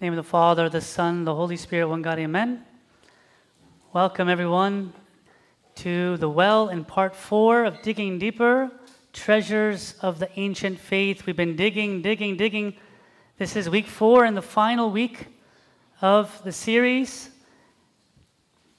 Name 0.00 0.12
of 0.12 0.16
the 0.18 0.22
Father, 0.22 0.68
the 0.68 0.80
Son, 0.80 1.24
the 1.24 1.34
Holy 1.34 1.56
Spirit, 1.56 1.88
one 1.88 2.02
God, 2.02 2.20
amen. 2.20 2.64
Welcome, 3.92 4.28
everyone, 4.28 4.92
to 5.74 6.16
the 6.18 6.28
well 6.28 6.68
in 6.68 6.84
part 6.84 7.16
four 7.16 7.64
of 7.64 7.82
Digging 7.82 8.16
Deeper 8.16 8.70
Treasures 9.12 9.96
of 10.00 10.20
the 10.20 10.30
Ancient 10.38 10.78
Faith. 10.78 11.26
We've 11.26 11.34
been 11.34 11.56
digging, 11.56 12.00
digging, 12.00 12.36
digging. 12.36 12.76
This 13.38 13.56
is 13.56 13.68
week 13.68 13.88
four 13.88 14.24
and 14.24 14.36
the 14.36 14.42
final 14.42 14.92
week 14.92 15.26
of 16.00 16.44
the 16.44 16.52
series. 16.52 17.30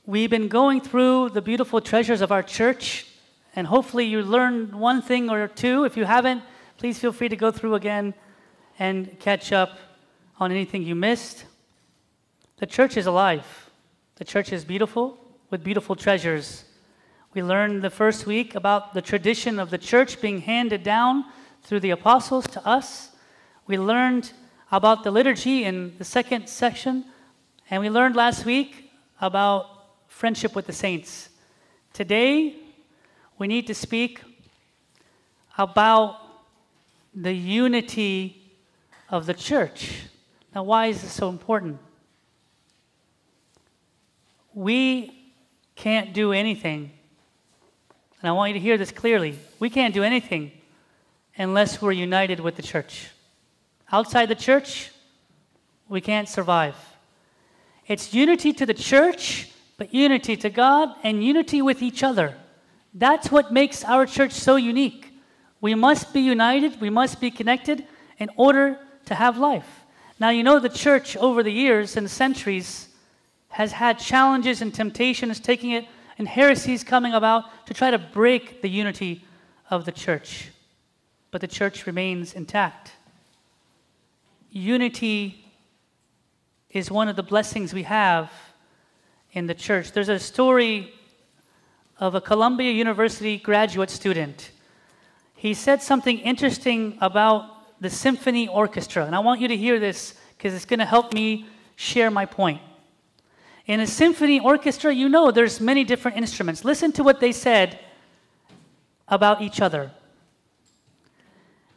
We've 0.05 0.29
been 0.29 0.47
going 0.47 0.79
through 0.79 1.31
the 1.31 1.41
beautiful 1.41 1.81
treasures 1.81 2.21
of 2.21 2.31
our 2.31 2.43
church, 2.43 3.05
and 3.57 3.67
hopefully, 3.67 4.05
you 4.05 4.21
learned 4.21 4.73
one 4.73 5.01
thing 5.01 5.29
or 5.29 5.49
two. 5.49 5.83
If 5.83 5.97
you 5.97 6.05
haven't, 6.05 6.43
please 6.77 6.97
feel 6.97 7.11
free 7.11 7.27
to 7.27 7.35
go 7.35 7.51
through 7.51 7.75
again 7.75 8.13
and 8.79 9.19
catch 9.19 9.51
up 9.51 9.79
on 10.39 10.51
anything 10.51 10.83
you 10.83 10.95
missed. 10.95 11.45
The 12.57 12.65
church 12.65 12.97
is 12.97 13.05
alive. 13.05 13.69
The 14.15 14.25
church 14.25 14.51
is 14.51 14.65
beautiful 14.65 15.17
with 15.49 15.63
beautiful 15.63 15.95
treasures. 15.95 16.65
We 17.33 17.43
learned 17.43 17.81
the 17.81 17.89
first 17.89 18.25
week 18.25 18.55
about 18.55 18.93
the 18.93 19.01
tradition 19.01 19.59
of 19.59 19.69
the 19.69 19.77
church 19.77 20.21
being 20.21 20.41
handed 20.41 20.83
down 20.83 21.25
through 21.63 21.81
the 21.81 21.91
apostles 21.91 22.47
to 22.47 22.65
us. 22.65 23.11
We 23.67 23.77
learned 23.77 24.31
about 24.71 25.03
the 25.03 25.11
liturgy 25.11 25.63
in 25.63 25.97
the 25.97 26.03
second 26.03 26.47
section. 26.47 27.05
And 27.69 27.81
we 27.81 27.89
learned 27.89 28.15
last 28.15 28.45
week 28.45 28.91
about 29.21 29.65
friendship 30.07 30.55
with 30.55 30.65
the 30.65 30.73
saints. 30.73 31.29
Today, 31.93 32.55
we 33.37 33.47
need 33.47 33.67
to 33.67 33.75
speak 33.75 34.21
about 35.57 36.17
the 37.13 37.33
unity 37.33 38.53
of 39.09 39.25
the 39.25 39.33
church. 39.33 40.03
Now, 40.53 40.63
why 40.63 40.87
is 40.87 41.01
this 41.01 41.11
so 41.11 41.29
important? 41.29 41.79
We 44.53 45.33
can't 45.75 46.13
do 46.13 46.33
anything, 46.33 46.91
and 48.21 48.29
I 48.29 48.31
want 48.33 48.49
you 48.49 48.53
to 48.55 48.59
hear 48.59 48.77
this 48.77 48.91
clearly. 48.91 49.37
We 49.59 49.69
can't 49.69 49.93
do 49.93 50.03
anything 50.03 50.51
unless 51.37 51.81
we're 51.81 51.91
united 51.91 52.39
with 52.39 52.55
the 52.55 52.63
church. 52.63 53.09
Outside 53.91 54.25
the 54.27 54.35
church, 54.35 54.91
we 55.87 56.01
can't 56.01 56.27
survive. 56.27 56.75
It's 57.87 58.13
unity 58.13 58.53
to 58.53 58.65
the 58.65 58.73
church, 58.73 59.49
but 59.77 59.93
unity 59.93 60.35
to 60.37 60.49
God 60.49 60.93
and 61.03 61.23
unity 61.23 61.61
with 61.61 61.81
each 61.81 62.03
other. 62.03 62.35
That's 62.93 63.31
what 63.31 63.53
makes 63.53 63.83
our 63.83 64.05
church 64.05 64.33
so 64.33 64.55
unique. 64.55 65.11
We 65.61 65.75
must 65.75 66.13
be 66.13 66.21
united, 66.21 66.81
we 66.81 66.89
must 66.89 67.21
be 67.21 67.31
connected 67.31 67.85
in 68.17 68.29
order 68.35 68.79
to 69.05 69.15
have 69.15 69.37
life. 69.37 69.78
Now, 70.19 70.29
you 70.29 70.43
know, 70.43 70.59
the 70.59 70.69
church 70.69 71.15
over 71.15 71.41
the 71.43 71.51
years 71.51 71.95
and 71.95 72.11
centuries 72.11 72.89
has 73.49 73.71
had 73.71 73.97
challenges 73.99 74.61
and 74.61 74.73
temptations 74.73 75.39
taking 75.39 75.71
it 75.71 75.85
and 76.17 76.27
heresies 76.27 76.83
coming 76.83 77.13
about 77.13 77.65
to 77.67 77.73
try 77.73 77.89
to 77.89 77.97
break 77.97 78.61
the 78.61 78.69
unity 78.69 79.23
of 79.69 79.85
the 79.85 79.91
church. 79.93 80.49
But 81.31 81.41
the 81.41 81.47
church 81.47 81.87
remains 81.87 82.33
intact. 82.33 82.91
Unity 84.51 85.45
is 86.69 86.91
one 86.91 87.07
of 87.07 87.15
the 87.15 87.23
blessings 87.23 87.73
we 87.73 87.83
have 87.83 88.29
in 89.31 89.47
the 89.47 89.53
church. 89.53 89.93
There's 89.93 90.09
a 90.09 90.19
story 90.19 90.93
of 91.97 92.15
a 92.15 92.21
Columbia 92.21 92.71
University 92.71 93.37
graduate 93.37 93.89
student. 93.89 94.51
He 95.35 95.53
said 95.53 95.81
something 95.81 96.19
interesting 96.19 96.97
about 96.99 97.58
the 97.79 97.89
symphony 97.89 98.47
orchestra. 98.47 99.05
And 99.05 99.15
I 99.15 99.19
want 99.19 99.41
you 99.41 99.47
to 99.47 99.57
hear 99.57 99.79
this 99.79 100.15
because 100.37 100.53
it's 100.53 100.65
going 100.65 100.79
to 100.79 100.85
help 100.85 101.13
me 101.13 101.45
share 101.75 102.11
my 102.11 102.25
point. 102.25 102.61
In 103.65 103.79
a 103.79 103.87
symphony 103.87 104.39
orchestra, 104.39 104.93
you 104.93 105.09
know 105.09 105.31
there's 105.31 105.61
many 105.61 105.83
different 105.83 106.17
instruments. 106.17 106.65
Listen 106.65 106.91
to 106.93 107.03
what 107.03 107.19
they 107.19 107.31
said 107.31 107.79
about 109.07 109.41
each 109.41 109.61
other. 109.61 109.91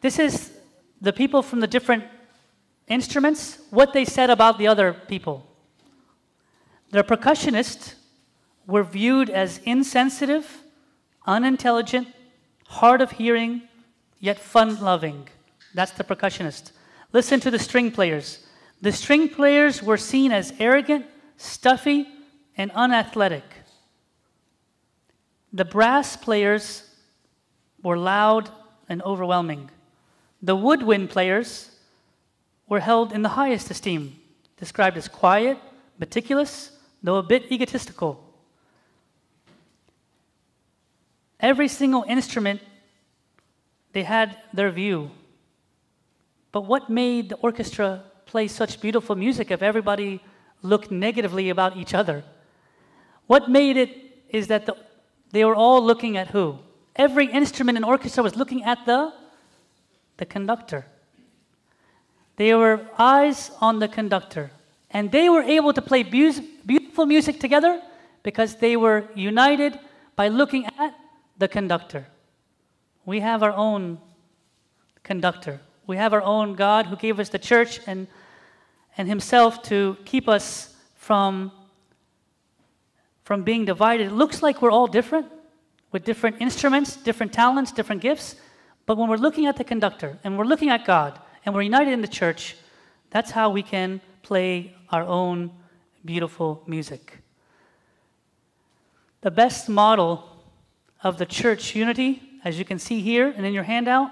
This 0.01 0.19
is 0.19 0.53
the 1.01 1.13
people 1.13 1.43
from 1.43 1.61
the 1.61 1.67
different 1.67 2.05
instruments, 2.89 3.59
what 3.71 3.93
they 3.93 4.05
said 4.05 4.31
about 4.31 4.59
the 4.59 4.67
other 4.67 4.93
people. 4.93 5.47
The 6.91 7.05
percussionists 7.05 7.95
were 8.67 8.83
viewed 8.83 9.31
as 9.31 9.59
insensitive, 9.65 10.63
unintelligent, 11.27 12.09
hard 12.67 13.01
of 13.01 13.13
hearing, 13.13 13.63
yet 14.19 14.39
fun 14.39 14.81
loving. 14.81 15.29
That's 15.75 15.93
the 15.93 16.05
percussionist. 16.05 16.73
Listen 17.13 17.41
to 17.41 17.51
the 17.51 17.59
string 17.59 17.91
players. 17.91 18.47
The 18.81 18.93
string 18.93 19.29
players 19.29 19.83
were 19.83 19.97
seen 19.97 20.33
as 20.33 20.53
arrogant, 20.59 21.07
stuffy, 21.37 22.07
and 22.57 22.71
unathletic. 22.73 23.45
The 25.53 25.65
brass 25.65 26.17
players 26.17 26.89
were 27.83 27.99
loud 27.99 28.51
and 28.89 29.03
overwhelming. 29.03 29.71
The 30.41 30.57
woodwind 30.57 31.11
players 31.11 31.71
were 32.69 32.81
held 32.81 33.13
in 33.13 33.23
the 33.23 33.29
highest 33.31 33.71
esteem, 33.71 34.19
described 34.57 34.97
as 34.97 35.09
quiet, 35.09 35.59
meticulous, 35.99 36.71
though 37.03 37.17
a 37.17 37.23
bit 37.23 37.53
egotistical. 37.53 38.25
Every 41.39 41.69
single 41.69 42.05
instrument, 42.09 42.61
they 43.93 44.05
had 44.05 44.39
their 44.53 44.71
view. 44.71 45.11
But 46.53 46.67
what 46.67 46.91
made 46.91 47.31
the 47.31 47.37
orchestra 47.37 48.05
play 48.27 48.47
such 48.47 48.81
beautiful 48.81 49.17
music 49.17 49.51
if 49.51 49.63
everybody 49.63 50.21
looked 50.61 50.91
negatively 50.91 51.49
about 51.49 51.77
each 51.77 51.95
other? 51.95 52.23
What 53.27 53.51
made 53.51 53.77
it 53.77 53.91
is 54.29 54.47
that 54.49 54.67
the, 54.67 54.77
they 55.31 55.45
were 55.45 55.57
all 55.57 55.83
looking 55.83 56.17
at 56.17 56.29
who? 56.29 56.59
Every 56.95 57.27
instrument 57.27 57.79
in 57.79 57.85
orchestra 57.85 58.23
was 58.23 58.37
looking 58.37 58.63
at 58.65 58.85
the, 58.85 59.13
the 60.19 60.27
conductor. 60.27 60.85
They 62.37 62.55
were 62.55 62.87
eyes 62.99 63.51
on 63.61 63.79
the 63.79 63.89
conductor. 63.89 64.51
And 64.91 65.11
they 65.11 65.31
were 65.31 65.43
able 65.43 65.73
to 65.73 65.81
play 65.81 66.03
beautiful 66.03 67.07
music 67.07 67.41
together 67.41 67.81
because 68.23 68.57
they 68.57 68.77
were 68.77 69.09
united 69.15 69.79
by 70.17 70.29
looking 70.29 70.67
at 70.79 70.95
the 71.39 71.49
conductor. 71.49 72.07
We 73.07 73.21
have 73.21 73.43
our 73.43 73.53
own 73.53 73.99
conductor. 75.03 75.61
We 75.93 75.99
have 75.99 76.15
our 76.15 76.23
own 76.23 76.55
God 76.55 76.87
who 76.87 76.97
gave 76.97 77.21
us 77.21 77.29
the 77.29 77.39
church 77.39 77.79
and, 77.87 78.07
and 78.97 79.07
Himself 79.07 79.63
to 79.65 79.99
keep 80.07 80.27
us 80.27 80.75
from, 80.95 81.53
from 83.25 83.43
being 83.43 83.67
divided. 83.67 84.07
It 84.07 84.13
looks 84.15 84.43
like 84.43 84.63
we're 84.63 84.71
all 84.71 84.87
different 84.87 85.27
with 85.91 86.03
different 86.03 86.37
instruments, 86.41 86.97
different 86.97 87.35
talents, 87.35 87.73
different 87.73 88.01
gifts. 88.01 88.37
But 88.87 88.97
when 88.97 89.11
we're 89.11 89.19
looking 89.19 89.45
at 89.45 89.59
the 89.59 89.65
conductor 89.65 90.19
and 90.25 90.39
we're 90.39 90.47
looking 90.47 90.71
at 90.71 90.87
God 90.87 91.21
and 91.45 91.55
we're 91.55 91.61
united 91.61 91.93
in 91.93 92.01
the 92.01 92.09
church, 92.09 92.57
that's 93.11 93.31
how 93.31 93.51
we 93.51 93.63
can 93.63 94.01
play 94.23 94.75
our 94.89 95.05
own 95.05 95.51
beautiful 96.07 96.63
music. 96.67 97.19
The 99.21 99.31
best 99.31 99.69
model 99.69 100.43
of 101.03 101.19
the 101.19 101.27
church 101.27 101.75
unity, 101.75 102.23
as 102.47 102.59
you 102.59 102.65
can 102.65 102.79
see 102.79 103.03
here 103.03 103.29
and 103.29 103.45
in 103.45 103.53
your 103.53 103.65
handout, 103.65 104.11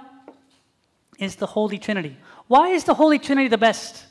is 1.21 1.37
the 1.37 1.47
Holy 1.47 1.79
Trinity. 1.79 2.17
Why 2.49 2.71
is 2.71 2.85
the 2.85 2.95
Holy 2.95 3.19
Trinity 3.19 3.47
the 3.49 3.59
best? 3.59 4.05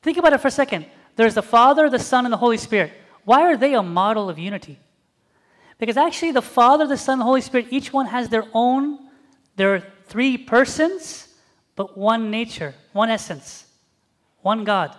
Think 0.00 0.16
about 0.16 0.32
it 0.32 0.40
for 0.40 0.48
a 0.48 0.52
second. 0.52 0.86
There's 1.16 1.34
the 1.34 1.42
Father, 1.42 1.90
the 1.90 1.98
Son, 1.98 2.24
and 2.24 2.32
the 2.32 2.38
Holy 2.38 2.56
Spirit. 2.56 2.92
Why 3.24 3.42
are 3.42 3.56
they 3.56 3.74
a 3.74 3.82
model 3.82 4.30
of 4.30 4.38
unity? 4.38 4.78
Because 5.78 5.96
actually, 5.96 6.32
the 6.32 6.42
Father, 6.42 6.86
the 6.86 6.96
Son, 6.96 7.14
and 7.14 7.20
the 7.20 7.26
Holy 7.26 7.40
Spirit, 7.40 7.66
each 7.70 7.92
one 7.92 8.06
has 8.06 8.28
their 8.28 8.44
own, 8.54 8.98
there 9.56 9.74
are 9.74 9.82
three 10.06 10.38
persons, 10.38 11.28
but 11.76 11.98
one 11.98 12.30
nature, 12.30 12.74
one 12.92 13.10
essence, 13.10 13.66
one 14.42 14.64
God. 14.64 14.96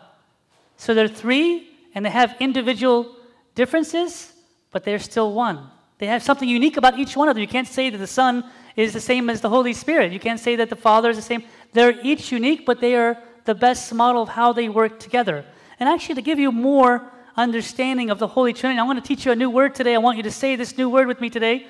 So 0.78 0.94
they're 0.94 1.08
three, 1.08 1.70
and 1.94 2.06
they 2.06 2.10
have 2.10 2.36
individual 2.40 3.16
differences, 3.56 4.34
but 4.72 4.84
they're 4.84 5.00
still 5.00 5.34
one. 5.34 5.70
They 5.98 6.08
have 6.08 6.22
something 6.22 6.50
unique 6.50 6.76
about 6.76 7.00
each 7.00 7.16
one 7.16 7.30
of 7.30 7.36
them. 7.36 7.42
You 7.42 7.48
can't 7.48 7.68
say 7.68 7.90
that 7.90 7.98
the 7.98 8.08
Son 8.08 8.44
is 8.76 8.94
the 8.94 9.00
same 9.00 9.30
as 9.30 9.42
the 9.42 9.50
Holy 9.50 9.74
Spirit. 9.74 10.12
You 10.12 10.20
can't 10.20 10.40
say 10.40 10.56
that 10.58 10.70
the 10.70 10.76
Father 10.76 11.10
is 11.10 11.16
the 11.16 11.22
same. 11.22 11.44
They're 11.74 12.00
each 12.04 12.32
unique, 12.32 12.66
but 12.66 12.82
they 12.82 12.96
are 12.96 13.18
the 13.46 13.56
best 13.56 13.94
model 13.94 14.24
of 14.24 14.30
how 14.30 14.54
they 14.54 14.70
work 14.70 15.00
together. 15.00 15.46
And 15.80 15.88
actually, 15.88 16.16
to 16.16 16.22
give 16.22 16.40
you 16.40 16.52
more 16.52 17.12
understanding 17.38 18.10
of 18.10 18.20
the 18.20 18.28
Holy 18.28 18.54
Trinity, 18.54 18.80
I 18.80 18.84
want 18.84 19.02
to 19.04 19.08
teach 19.08 19.26
you 19.26 19.32
a 19.32 19.36
new 19.36 19.50
word 19.50 19.76
today. 19.76 19.96
I 19.96 20.00
want 20.00 20.18
you 20.18 20.24
to 20.24 20.32
say 20.32 20.56
this 20.56 20.78
new 20.78 20.90
word 20.90 21.08
with 21.08 21.22
me 21.22 21.30
today. 21.30 21.68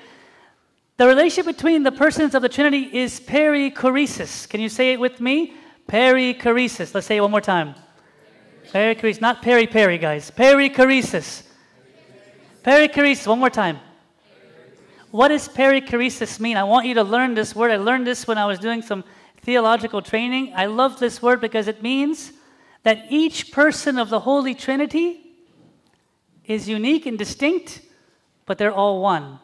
The 0.96 1.06
relationship 1.06 1.46
between 1.46 1.82
the 1.82 1.92
persons 1.92 2.34
of 2.34 2.42
the 2.42 2.48
Trinity 2.48 2.96
is 2.96 3.20
perichoresis. 3.20 4.48
Can 4.48 4.60
you 4.60 4.68
say 4.68 4.92
it 4.92 5.00
with 5.00 5.20
me? 5.20 5.54
Perichoresis. 5.88 6.94
Let's 6.94 7.06
say 7.06 7.18
it 7.18 7.20
one 7.20 7.30
more 7.30 7.40
time. 7.40 7.74
Perichoresis, 8.72 9.20
not 9.20 9.42
peri 9.42 9.66
peri, 9.66 9.98
guys. 9.98 10.30
Perichoresis. 10.30 11.42
Perichoresis, 12.64 13.26
one 13.26 13.38
more 13.38 13.50
time. 13.50 13.78
What 15.16 15.28
does 15.28 15.48
perichoresis 15.48 16.38
mean? 16.40 16.58
I 16.58 16.64
want 16.64 16.86
you 16.86 16.92
to 16.92 17.02
learn 17.02 17.32
this 17.32 17.56
word. 17.56 17.70
I 17.70 17.78
learned 17.78 18.06
this 18.06 18.26
when 18.26 18.36
I 18.36 18.44
was 18.44 18.58
doing 18.58 18.82
some 18.82 19.02
theological 19.40 20.02
training. 20.02 20.52
I 20.54 20.66
love 20.66 20.98
this 20.98 21.22
word 21.22 21.40
because 21.40 21.68
it 21.68 21.82
means 21.82 22.32
that 22.82 23.06
each 23.08 23.50
person 23.50 23.98
of 23.98 24.10
the 24.10 24.20
Holy 24.20 24.54
Trinity 24.54 25.22
is 26.44 26.68
unique 26.68 27.06
and 27.06 27.16
distinct, 27.16 27.80
but 28.44 28.58
they're 28.58 28.70
all 28.70 29.00
one. 29.00 29.38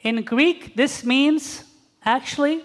In 0.00 0.22
Greek, 0.22 0.74
this 0.74 1.04
means 1.04 1.62
actually, 2.04 2.64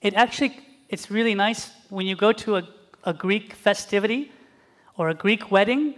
it 0.00 0.14
actually, 0.14 0.58
it's 0.88 1.10
really 1.10 1.34
nice 1.34 1.70
when 1.90 2.06
you 2.06 2.16
go 2.16 2.32
to 2.32 2.56
a, 2.56 2.68
a 3.04 3.12
Greek 3.12 3.52
festivity 3.52 4.32
or 4.96 5.10
a 5.10 5.14
Greek 5.14 5.50
wedding, 5.50 5.96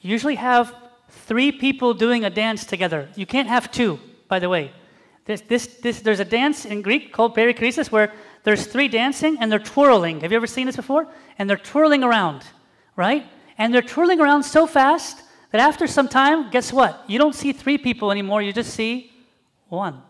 you 0.00 0.10
usually 0.12 0.36
have 0.36 0.72
three 1.08 1.50
people 1.50 1.92
doing 1.92 2.24
a 2.24 2.30
dance 2.30 2.64
together. 2.64 3.08
You 3.16 3.26
can't 3.26 3.48
have 3.48 3.72
two, 3.72 3.98
by 4.30 4.38
the 4.38 4.48
way. 4.48 4.72
This, 5.26 5.42
this, 5.42 5.66
this, 5.66 6.00
there's 6.00 6.20
a 6.20 6.24
dance 6.24 6.64
in 6.64 6.80
Greek 6.80 7.12
called 7.12 7.36
perikrisis 7.36 7.90
where 7.90 8.14
there's 8.44 8.66
three 8.66 8.88
dancing 8.88 9.36
and 9.38 9.52
they're 9.52 9.58
twirling. 9.58 10.20
Have 10.20 10.32
you 10.32 10.36
ever 10.36 10.46
seen 10.46 10.66
this 10.66 10.76
before? 10.76 11.06
And 11.38 11.50
they're 11.50 11.58
twirling 11.58 12.02
around, 12.02 12.44
right? 12.96 13.26
And 13.58 13.74
they're 13.74 13.82
twirling 13.82 14.20
around 14.20 14.44
so 14.44 14.66
fast 14.66 15.22
that 15.50 15.60
after 15.60 15.86
some 15.86 16.08
time, 16.08 16.50
guess 16.50 16.72
what? 16.72 17.04
You 17.06 17.18
don't 17.18 17.34
see 17.34 17.52
three 17.52 17.76
people 17.76 18.10
anymore, 18.10 18.40
you 18.40 18.52
just 18.52 18.72
see 18.72 19.12
one. 19.68 20.00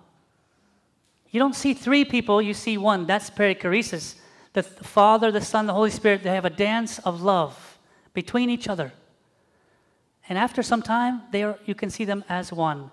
You 1.31 1.41
don't 1.41 1.55
see 1.55 1.75
three 1.75 2.05
people, 2.05 2.43
you 2.43 2.55
see 2.55 2.77
one. 2.77 3.07
That's 3.07 3.31
perichoresis. 3.31 4.17
The 4.53 4.63
Father, 4.63 5.33
the 5.33 5.41
Son, 5.41 5.67
the 5.67 5.73
Holy 5.73 5.91
Spirit, 5.91 6.23
they 6.23 6.35
have 6.35 6.45
a 6.45 6.51
dance 6.51 6.99
of 7.01 7.23
love 7.23 7.79
between 8.13 8.51
each 8.51 8.69
other. 8.69 8.93
And 10.29 10.39
after 10.39 10.63
some 10.63 10.83
time, 10.83 11.23
they 11.33 11.43
are, 11.43 11.59
you 11.65 11.75
can 11.75 11.89
see 11.89 12.05
them 12.05 12.25
as 12.29 12.53
one. 12.53 12.91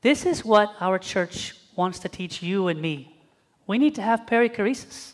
This 0.00 0.24
is 0.24 0.44
what 0.44 0.74
our 0.80 0.98
church 0.98 1.54
wants 1.74 1.98
to 2.00 2.08
teach 2.08 2.42
you 2.42 2.68
and 2.68 2.80
me. 2.80 3.16
We 3.66 3.78
need 3.78 3.94
to 3.96 4.02
have 4.02 4.26
perichoresis. 4.26 5.12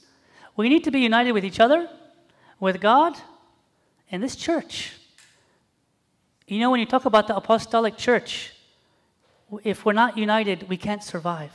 We 0.56 0.68
need 0.68 0.84
to 0.84 0.90
be 0.90 1.00
united 1.00 1.32
with 1.32 1.44
each 1.44 1.58
other, 1.58 1.88
with 2.60 2.80
God, 2.80 3.16
and 4.10 4.22
this 4.22 4.36
church. 4.36 4.92
You 6.46 6.60
know, 6.60 6.70
when 6.70 6.80
you 6.80 6.86
talk 6.86 7.06
about 7.06 7.26
the 7.26 7.36
apostolic 7.36 7.96
church, 7.96 8.52
if 9.62 9.84
we're 9.84 9.92
not 9.92 10.18
united, 10.18 10.68
we 10.68 10.76
can't 10.76 11.02
survive. 11.02 11.52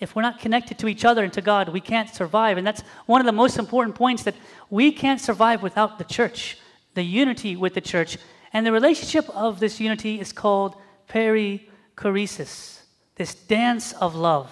If 0.00 0.16
we're 0.16 0.22
not 0.22 0.40
connected 0.40 0.78
to 0.80 0.88
each 0.88 1.04
other 1.04 1.22
and 1.22 1.32
to 1.34 1.40
God, 1.40 1.68
we 1.68 1.80
can't 1.80 2.12
survive. 2.12 2.58
And 2.58 2.66
that's 2.66 2.82
one 3.06 3.20
of 3.20 3.26
the 3.26 3.32
most 3.32 3.56
important 3.56 3.94
points 3.94 4.24
that 4.24 4.34
we 4.68 4.90
can't 4.90 5.20
survive 5.20 5.62
without 5.62 5.98
the 5.98 6.04
church, 6.04 6.58
the 6.94 7.04
unity 7.04 7.54
with 7.54 7.74
the 7.74 7.80
church. 7.80 8.18
And 8.52 8.66
the 8.66 8.72
relationship 8.72 9.28
of 9.30 9.60
this 9.60 9.78
unity 9.78 10.20
is 10.20 10.32
called 10.32 10.74
perichoresis, 11.08 11.68
this 11.96 13.34
dance 13.46 13.92
of 13.94 14.14
love. 14.14 14.50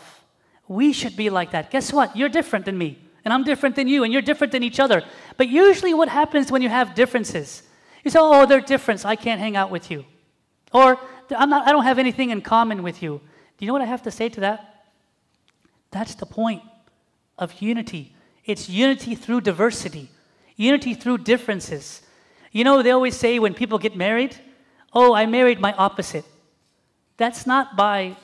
We 0.69 0.93
should 0.93 1.17
be 1.17 1.31
like 1.31 1.51
that. 1.51 1.71
Guess 1.71 1.93
what? 1.93 2.17
You're 2.17 2.29
different 2.29 2.65
than 2.65 2.79
me, 2.79 2.99
and 3.25 3.35
I'm 3.35 3.45
different 3.45 3.75
than 3.77 3.89
you, 3.89 4.05
and 4.05 4.13
you're 4.13 4.23
different 4.23 4.53
than 4.53 4.63
each 4.63 4.79
other. 4.79 5.03
But 5.37 5.49
usually, 5.49 5.95
what 5.95 6.09
happens 6.09 6.53
when 6.53 6.63
you 6.63 6.69
have 6.69 6.95
differences? 6.95 7.63
You 8.05 8.11
say, 8.11 8.19
oh, 8.21 8.47
they're 8.47 8.61
different, 8.61 9.05
I 9.05 9.17
can't 9.17 9.41
hang 9.41 9.57
out 9.57 9.71
with 9.71 9.91
you. 9.91 10.05
Or, 10.73 10.99
I'm 11.37 11.51
not, 11.51 11.67
I 11.67 11.73
don't 11.73 11.85
have 11.85 11.99
anything 11.99 12.31
in 12.31 12.41
common 12.41 12.83
with 12.83 13.03
you. 13.03 13.21
Do 13.59 13.65
you 13.65 13.67
know 13.67 13.73
what 13.73 13.83
I 13.83 13.87
have 13.87 14.03
to 14.05 14.11
say 14.11 14.29
to 14.31 14.41
that? 14.41 14.87
That's 15.91 16.15
the 16.15 16.27
point 16.27 16.63
of 17.37 17.61
unity. 17.61 18.15
It's 18.45 18.69
unity 18.69 19.15
through 19.15 19.43
diversity, 19.43 20.09
unity 20.57 20.95
through 20.95 21.19
differences. 21.19 22.03
You 22.53 22.65
know, 22.65 22.83
they 22.83 22.91
always 22.91 23.17
say 23.17 23.39
when 23.39 23.55
people 23.55 23.79
get 23.79 23.97
married, 23.97 24.37
oh, 24.93 25.15
I 25.15 25.27
married 25.27 25.61
my 25.61 25.73
opposite. 25.75 26.25
That's 27.23 27.43
not 27.47 27.77
by 27.77 28.17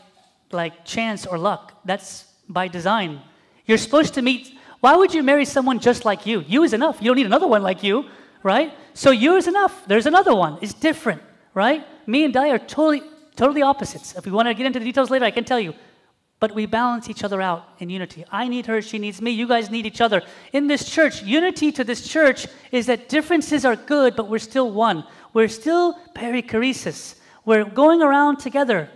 like 0.60 0.74
chance 0.84 1.26
or 1.30 1.36
luck, 1.38 1.64
that's 1.84 2.08
by 2.48 2.66
design. 2.78 3.20
You're 3.66 3.82
supposed 3.86 4.14
to 4.14 4.22
meet, 4.22 4.42
why 4.80 4.96
would 4.96 5.12
you 5.12 5.22
marry 5.22 5.44
someone 5.44 5.78
just 5.88 6.04
like 6.04 6.26
you? 6.30 6.44
You 6.54 6.64
is 6.66 6.72
enough. 6.72 6.96
You 7.00 7.06
don't 7.10 7.18
need 7.20 7.32
another 7.34 7.50
one 7.56 7.62
like 7.62 7.82
you 7.88 8.06
right? 8.46 8.72
So 8.94 9.10
you 9.10 9.34
is 9.34 9.48
enough. 9.48 9.74
There's 9.88 10.06
another 10.06 10.32
one. 10.32 10.58
It's 10.62 10.72
different, 10.72 11.20
right? 11.52 11.84
Me 12.06 12.24
and 12.24 12.32
Di 12.32 12.48
are 12.50 12.60
totally, 12.60 13.02
totally 13.34 13.60
opposites. 13.60 14.14
If 14.14 14.24
we 14.24 14.30
want 14.30 14.46
to 14.46 14.54
get 14.54 14.66
into 14.66 14.78
the 14.78 14.84
details 14.84 15.10
later, 15.10 15.24
I 15.24 15.32
can 15.32 15.42
tell 15.42 15.58
you. 15.58 15.74
But 16.38 16.54
we 16.54 16.64
balance 16.66 17.10
each 17.10 17.24
other 17.24 17.42
out 17.42 17.66
in 17.80 17.90
unity. 17.90 18.24
I 18.30 18.46
need 18.46 18.66
her, 18.66 18.80
she 18.82 18.98
needs 19.00 19.20
me. 19.20 19.32
You 19.32 19.48
guys 19.48 19.68
need 19.68 19.84
each 19.84 20.00
other. 20.00 20.22
In 20.52 20.68
this 20.68 20.88
church, 20.88 21.24
unity 21.24 21.72
to 21.72 21.82
this 21.82 22.06
church 22.06 22.46
is 22.70 22.86
that 22.86 23.08
differences 23.08 23.64
are 23.64 23.74
good, 23.74 24.14
but 24.14 24.28
we're 24.28 24.38
still 24.38 24.70
one. 24.70 25.02
We're 25.32 25.48
still 25.48 25.98
perichoresis. 26.14 27.16
We're 27.46 27.64
going 27.64 28.02
around 28.02 28.38
together. 28.38 28.90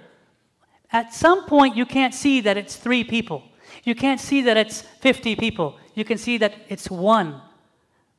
At 0.93 1.15
some 1.15 1.47
point, 1.47 1.77
you 1.77 1.87
can't 1.87 2.13
see 2.13 2.41
that 2.43 2.57
it's 2.57 2.77
three 2.77 3.05
people. 3.05 3.45
You 3.85 3.95
can't 3.95 4.21
see 4.21 4.43
that 4.43 4.57
it's 4.57 4.83
50 4.83 5.37
people. 5.37 5.79
You 5.95 6.05
can 6.05 6.19
see 6.19 6.37
that 6.39 6.55
it's 6.69 6.91
one. 6.91 7.41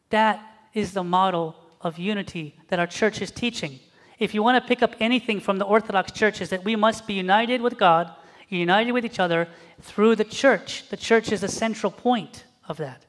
That 0.10 0.42
is 0.74 0.94
the 0.94 1.04
model 1.04 1.56
of 1.82 2.00
unity 2.00 2.56
that 2.70 2.80
our 2.80 2.88
church 2.88 3.22
is 3.22 3.30
teaching. 3.30 3.80
If 4.20 4.34
you 4.34 4.42
want 4.42 4.62
to 4.62 4.68
pick 4.68 4.82
up 4.82 4.96
anything 5.02 5.42
from 5.42 5.58
the 5.58 5.66
Orthodox 5.66 6.14
Church, 6.14 6.40
is 6.42 6.50
that 6.50 6.64
we 6.64 6.78
must 6.78 7.06
be 7.06 7.14
united 7.14 7.62
with 7.62 7.78
God, 7.78 8.10
united 8.48 8.94
with 8.94 9.04
each 9.04 9.20
other 9.20 9.50
through 9.82 10.16
the 10.16 10.24
church. 10.24 10.88
The 10.90 10.98
church 10.98 11.32
is 11.32 11.42
the 11.42 11.48
central 11.50 11.92
point 11.92 12.46
of 12.70 12.78
that. 12.78 13.06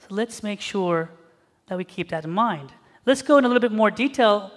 So 0.00 0.06
let's 0.10 0.42
make 0.42 0.60
sure 0.60 1.10
that 1.68 1.78
we 1.78 1.84
keep 1.84 2.08
that 2.08 2.24
in 2.24 2.30
mind. 2.30 2.72
Let's 3.06 3.22
go 3.22 3.38
in 3.38 3.44
a 3.44 3.48
little 3.48 3.60
bit 3.60 3.72
more 3.72 3.90
detail 3.90 4.50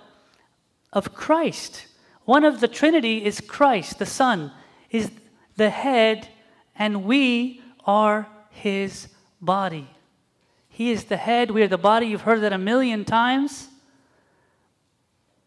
of 0.95 1.13
Christ. 1.13 1.86
One 2.24 2.44
of 2.44 2.62
the 2.62 2.68
Trinity 2.68 3.24
is 3.24 3.42
Christ, 3.42 4.00
the 4.00 4.06
Son, 4.07 4.51
is 4.89 5.12
the 5.57 5.69
head, 5.69 6.30
and 6.75 7.03
we 7.03 7.62
are 7.86 8.27
his 8.50 9.09
body. 9.39 9.88
He 10.69 10.92
is 10.92 11.03
the 11.03 11.18
head, 11.18 11.51
we 11.51 11.62
are 11.62 11.68
the 11.68 11.77
body. 11.77 12.07
You've 12.07 12.21
heard 12.21 12.42
that 12.42 12.53
a 12.53 12.57
million 12.57 13.06
times. 13.06 13.68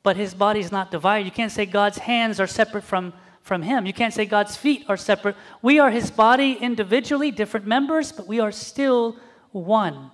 But 0.02 0.16
his 0.16 0.32
body 0.32 0.60
is 0.60 0.70
not 0.70 0.90
divided. 0.90 1.24
You 1.24 1.32
can't 1.32 1.52
say 1.52 1.66
God's 1.66 1.98
hands 1.98 2.38
are 2.40 2.46
separate 2.46 2.84
from, 2.84 3.12
from 3.42 3.62
him. 3.62 3.84
You 3.84 3.92
can't 3.92 4.14
say 4.14 4.24
God's 4.24 4.56
feet 4.56 4.84
are 4.88 4.96
separate. 4.96 5.36
We 5.60 5.80
are 5.80 5.90
his 5.90 6.10
body 6.10 6.52
individually, 6.52 7.30
different 7.30 7.66
members, 7.66 8.12
but 8.12 8.26
we 8.26 8.40
are 8.40 8.52
still 8.52 9.16
one. 9.50 10.10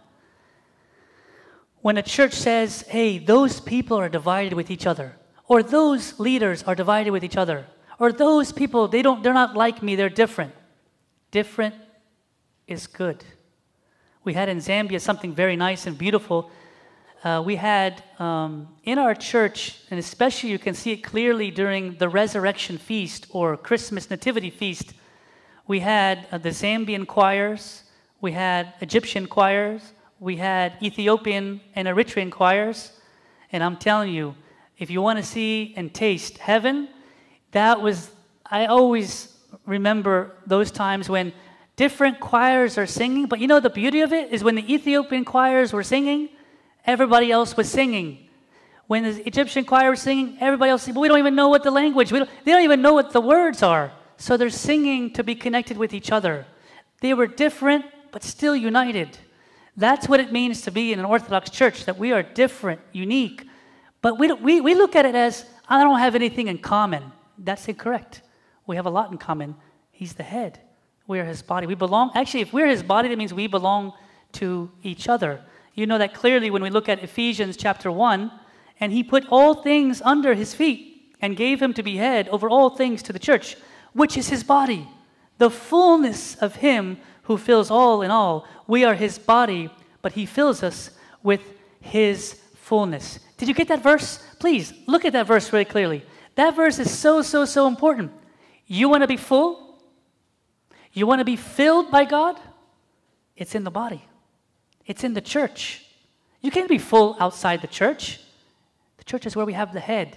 When 1.83 1.99
a 1.99 2.03
church 2.03 2.33
says, 2.33 2.83
hey, 2.89 3.19
those 3.19 3.61
people 3.61 3.99
are 3.99 4.09
divided 4.09 4.55
with 4.55 4.71
each 4.71 4.87
other, 4.87 5.17
or 5.47 5.63
those 5.63 6.19
leaders 6.19 6.63
are 6.63 6.75
divided 6.75 7.11
with 7.11 7.25
each 7.25 7.37
other, 7.37 7.67
or 7.99 8.13
those 8.13 8.53
people, 8.53 8.89
they 8.89 9.03
don't, 9.03 9.23
they're 9.23 9.33
not 9.33 9.57
like 9.57 9.83
me, 9.83 9.97
they're 9.97 10.09
different. 10.09 10.53
Different 11.31 11.75
is 12.67 12.87
good 12.87 13.25
we 14.25 14.33
had 14.33 14.49
in 14.49 14.59
Zambia 14.59 15.01
something 15.01 15.35
very 15.35 15.55
nice 15.55 15.87
and 15.87 15.97
beautiful. 15.97 16.51
Uh, 17.23 17.43
we 17.45 17.57
had 17.57 18.03
um, 18.19 18.69
in 18.85 18.99
our 18.99 19.15
church, 19.15 19.81
and 19.91 20.01
especially 20.01 20.51
you 20.51 20.59
can 20.59 20.75
see 20.75 20.93
it 20.93 20.99
clearly 20.99 21.51
during 21.51 21.97
the 21.97 22.09
resurrection 22.09 22.79
feast 22.79 23.27
or 23.31 23.57
Christmas 23.57 24.11
nativity 24.11 24.51
feast, 24.51 24.95
we 25.67 25.81
had 25.81 26.27
uh, 26.33 26.39
the 26.39 26.51
Zambian 26.51 27.07
choirs, 27.07 27.85
we 28.21 28.33
had 28.33 28.73
Egyptian 28.81 29.27
choirs, 29.27 29.93
we 30.21 30.37
had 30.37 30.77
Ethiopian 30.83 31.61
and 31.75 31.87
Eritrean 31.87 32.31
choirs. 32.31 32.93
And 33.53 33.63
I'm 33.63 33.77
telling 33.77 34.13
you, 34.13 34.35
if 34.79 34.91
you 34.91 35.01
want 35.01 35.19
to 35.19 35.25
see 35.25 35.75
and 35.77 35.93
taste 35.93 36.39
heaven, 36.39 36.89
that 37.53 37.81
was, 37.81 38.11
I 38.45 38.67
always 38.67 39.33
remember 39.67 40.33
those 40.47 40.71
times 40.71 41.09
when 41.09 41.33
different 41.77 42.21
choirs 42.21 42.77
are 42.79 42.87
singing, 42.87 43.27
but 43.27 43.39
you 43.39 43.47
know 43.47 43.61
the 43.61 43.71
beauty 43.71 44.01
of 44.01 44.13
it 44.13 44.33
is 44.33 44.43
when 44.43 44.55
the 44.55 44.73
Ethiopian 44.75 45.25
choirs 45.25 45.73
were 45.73 45.83
singing, 45.83 46.29
everybody 46.87 47.31
else 47.31 47.57
was 47.57 47.69
singing. 47.69 48.29
When 48.87 49.05
the 49.05 49.27
Egyptian 49.27 49.65
choir 49.65 49.91
was 49.91 50.03
singing, 50.03 50.37
everybody 50.41 50.71
else, 50.71 50.87
but 50.87 50.97
we 50.97 51.09
don't 51.09 51.19
even 51.19 51.35
know 51.35 51.49
what 51.49 51.63
the 51.63 51.71
language, 51.71 52.11
don't, 52.11 52.29
they 52.45 52.53
don't 52.53 52.63
even 52.63 52.83
know 52.83 52.93
what 52.93 53.13
the 53.13 53.21
words 53.21 53.63
are. 53.63 53.93
So 54.17 54.37
they're 54.37 54.51
singing 54.51 55.13
to 55.15 55.25
be 55.25 55.35
connected 55.35 55.77
with 55.77 55.95
each 55.95 56.13
other. 56.13 56.47
They 57.01 57.15
were 57.15 57.27
different, 57.27 57.87
but 58.13 58.23
still 58.23 58.55
united. 58.55 59.19
That's 59.77 60.09
what 60.09 60.21
it 60.21 60.33
means 60.33 60.63
to 60.63 60.71
be 60.71 60.93
in 60.93 60.99
an 60.99 61.05
Orthodox 61.05 61.51
church, 61.51 61.87
that 61.87 61.99
we 61.99 62.13
are 62.13 62.23
different, 62.23 62.81
unique. 62.93 63.47
But 64.05 64.19
we, 64.19 64.31
we, 64.31 64.61
we 64.61 64.75
look 64.75 64.97
at 64.97 65.07
it 65.07 65.15
as, 65.15 65.47
I 65.67 65.83
don't 65.83 65.99
have 65.99 66.15
anything 66.15 66.49
in 66.49 66.59
common. 66.59 67.11
That's 67.39 67.67
incorrect. 67.69 68.21
We 68.67 68.77
have 68.77 68.85
a 68.85 68.91
lot 68.91 69.11
in 69.11 69.17
common. 69.17 69.55
He's 69.93 70.13
the 70.13 70.23
head. 70.23 70.61
We 71.07 71.21
are 71.21 71.25
his 71.25 71.41
body. 71.41 71.67
We 71.67 71.75
belong, 71.75 72.11
actually, 72.15 72.43
if 72.43 72.53
we're 72.53 72.67
his 72.67 72.83
body, 72.83 73.09
that 73.09 73.17
means 73.17 73.33
we 73.33 73.47
belong 73.47 73.95
to 74.33 74.71
each 74.83 75.09
other. 75.09 75.41
You 75.73 75.87
know 75.87 75.97
that 75.97 76.13
clearly 76.13 76.51
when 76.51 76.63
we 76.63 76.69
look 76.69 76.87
at 76.87 77.03
Ephesians 77.03 77.57
chapter 77.57 77.91
1, 77.91 78.31
and 78.79 78.93
he 78.93 79.03
put 79.03 79.25
all 79.31 79.63
things 79.63 80.03
under 80.03 80.35
his 80.35 80.53
feet 80.53 81.15
and 81.23 81.35
gave 81.35 81.63
him 81.63 81.73
to 81.73 81.83
be 81.83 81.97
head 81.97 82.29
over 82.29 82.51
all 82.51 82.69
things 82.69 83.03
to 83.05 83.13
the 83.15 83.19
church, 83.19 83.57
which 83.95 84.19
is 84.19 84.29
his 84.29 84.45
body, 84.45 84.87
the 85.39 85.49
fullness 85.49 86.35
of 86.43 86.57
him 86.57 86.99
who 87.23 87.39
fills 87.39 87.71
all 87.71 88.03
in 88.03 88.11
all. 88.11 88.47
We 88.67 88.85
are 88.85 88.97
his 88.97 89.19
body, 89.19 89.71
but 90.03 90.13
he 90.13 90.27
fills 90.27 90.63
us 90.63 90.91
with 91.23 91.41
his 91.81 92.39
fullness. 92.65 93.19
Did 93.37 93.47
you 93.47 93.55
get 93.55 93.69
that 93.69 93.83
verse? 93.83 94.19
Please 94.41 94.73
look 94.87 95.05
at 95.05 95.13
that 95.13 95.27
verse 95.27 95.49
very 95.51 95.67
clearly. 95.67 96.03
That 96.35 96.57
verse 96.57 96.79
is 96.79 96.91
so, 96.91 97.21
so, 97.21 97.45
so 97.45 97.67
important. 97.67 98.11
You 98.67 98.89
want 98.89 99.03
to 99.03 99.07
be 99.07 99.19
full? 99.19 99.79
You 100.95 101.07
want 101.07 101.21
to 101.21 101.27
be 101.27 101.37
filled 101.37 101.91
by 101.91 102.07
God? 102.07 102.41
It's 103.37 103.55
in 103.55 103.65
the 103.65 103.71
body, 103.71 104.03
it's 104.87 105.05
in 105.05 105.13
the 105.13 105.21
church. 105.21 105.85
You 106.41 106.51
can't 106.51 106.69
be 106.69 106.79
full 106.79 107.17
outside 107.21 107.61
the 107.61 107.67
church. 107.81 108.21
The 108.99 109.05
church 109.05 109.27
is 109.27 109.35
where 109.35 109.47
we 109.47 109.55
have 109.55 109.73
the 109.73 109.81
head 109.81 110.17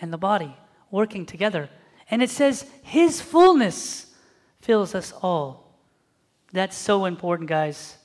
and 0.00 0.12
the 0.12 0.18
body 0.18 0.54
working 0.90 1.24
together. 1.26 1.68
And 2.10 2.22
it 2.22 2.30
says, 2.30 2.66
His 2.82 3.20
fullness 3.20 4.14
fills 4.60 4.94
us 4.94 5.12
all. 5.22 5.78
That's 6.52 6.76
so 6.76 7.06
important, 7.06 7.48
guys. 7.48 7.96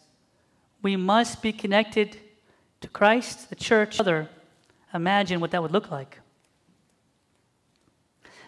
We 0.81 0.95
must 0.95 1.41
be 1.41 1.51
connected 1.51 2.17
to 2.81 2.87
Christ, 2.87 3.49
the 3.49 3.55
church, 3.55 3.99
other. 3.99 4.29
Imagine 4.93 5.39
what 5.39 5.51
that 5.51 5.61
would 5.61 5.71
look 5.71 5.91
like. 5.91 6.19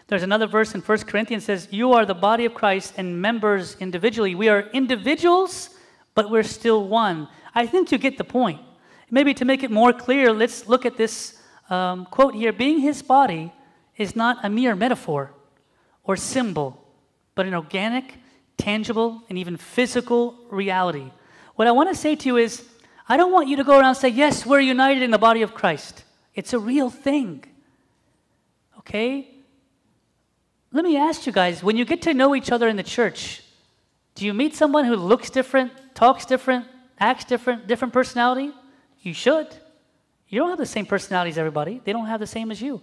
There's 0.06 0.22
another 0.24 0.48
verse 0.48 0.74
in 0.74 0.80
1 0.80 0.98
Corinthians 1.02 1.44
says, 1.44 1.68
You 1.70 1.92
are 1.92 2.04
the 2.04 2.14
body 2.14 2.44
of 2.44 2.52
Christ 2.52 2.94
and 2.96 3.22
members 3.22 3.76
individually. 3.78 4.34
We 4.34 4.48
are 4.48 4.62
individuals, 4.72 5.70
but 6.14 6.30
we're 6.30 6.42
still 6.42 6.88
one. 6.88 7.28
I 7.54 7.66
think 7.66 7.92
you 7.92 7.98
get 7.98 8.18
the 8.18 8.24
point. 8.24 8.60
Maybe 9.08 9.34
to 9.34 9.44
make 9.44 9.62
it 9.62 9.70
more 9.70 9.92
clear, 9.92 10.32
let's 10.32 10.68
look 10.68 10.84
at 10.84 10.96
this 10.96 11.40
um, 11.68 12.06
quote 12.06 12.34
here 12.34 12.52
Being 12.52 12.80
his 12.80 13.02
body 13.02 13.52
is 13.96 14.16
not 14.16 14.44
a 14.44 14.50
mere 14.50 14.74
metaphor 14.74 15.32
or 16.02 16.16
symbol, 16.16 16.84
but 17.36 17.46
an 17.46 17.54
organic, 17.54 18.14
tangible, 18.56 19.22
and 19.28 19.38
even 19.38 19.56
physical 19.56 20.34
reality. 20.50 21.10
What 21.54 21.68
I 21.68 21.72
want 21.72 21.88
to 21.88 21.94
say 21.94 22.16
to 22.16 22.26
you 22.26 22.36
is, 22.36 22.64
I 23.10 23.16
don't 23.16 23.32
want 23.32 23.48
you 23.48 23.56
to 23.56 23.64
go 23.64 23.72
around 23.72 23.88
and 23.88 23.96
say, 23.96 24.08
Yes, 24.08 24.46
we're 24.46 24.60
united 24.60 25.02
in 25.02 25.10
the 25.10 25.18
body 25.18 25.42
of 25.42 25.52
Christ. 25.52 26.04
It's 26.32 26.52
a 26.52 26.60
real 26.60 26.90
thing. 26.90 27.44
Okay? 28.78 29.28
Let 30.70 30.84
me 30.84 30.96
ask 30.96 31.26
you 31.26 31.32
guys 31.32 31.60
when 31.60 31.76
you 31.76 31.84
get 31.84 32.02
to 32.02 32.14
know 32.14 32.36
each 32.36 32.52
other 32.52 32.68
in 32.68 32.76
the 32.76 32.84
church, 32.84 33.42
do 34.14 34.24
you 34.24 34.32
meet 34.32 34.54
someone 34.54 34.84
who 34.84 34.94
looks 34.94 35.28
different, 35.28 35.72
talks 35.92 36.24
different, 36.24 36.66
acts 37.00 37.24
different, 37.24 37.66
different 37.66 37.92
personality? 37.92 38.52
You 39.00 39.12
should. 39.12 39.48
You 40.28 40.38
don't 40.38 40.50
have 40.50 40.58
the 40.58 40.64
same 40.76 40.86
personality 40.86 41.30
as 41.30 41.38
everybody, 41.38 41.80
they 41.84 41.92
don't 41.92 42.06
have 42.06 42.20
the 42.20 42.28
same 42.28 42.52
as 42.52 42.62
you. 42.62 42.80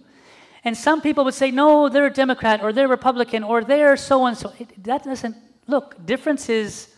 And 0.62 0.76
some 0.76 1.00
people 1.00 1.24
would 1.24 1.32
say, 1.32 1.50
no, 1.50 1.88
they're 1.88 2.06
a 2.06 2.12
Democrat 2.12 2.62
or 2.62 2.74
they're 2.74 2.88
Republican 2.88 3.44
or 3.44 3.64
they're 3.64 3.96
so 3.96 4.26
and 4.26 4.36
so. 4.36 4.52
That 4.82 5.04
doesn't, 5.04 5.36
look, 5.66 6.04
differences 6.04 6.88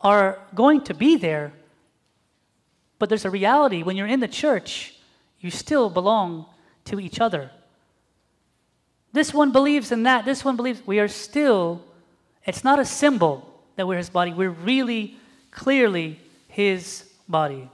are 0.00 0.38
going 0.54 0.80
to 0.84 0.94
be 0.94 1.16
there, 1.16 1.52
but 3.04 3.10
there's 3.10 3.26
a 3.26 3.30
reality. 3.30 3.82
When 3.82 3.98
you're 3.98 4.06
in 4.06 4.20
the 4.20 4.26
church, 4.26 4.94
you 5.38 5.50
still 5.50 5.90
belong 5.90 6.46
to 6.86 6.98
each 6.98 7.20
other. 7.20 7.50
This 9.12 9.34
one 9.34 9.52
believes 9.52 9.92
in 9.92 10.04
that. 10.04 10.24
This 10.24 10.42
one 10.42 10.56
believes. 10.56 10.80
We 10.86 11.00
are 11.00 11.08
still, 11.08 11.84
it's 12.46 12.64
not 12.64 12.78
a 12.78 12.84
symbol 12.86 13.60
that 13.76 13.86
we're 13.86 13.98
his 13.98 14.08
body. 14.08 14.32
We're 14.32 14.48
really 14.48 15.18
clearly 15.50 16.18
his 16.48 17.04
body. 17.28 17.70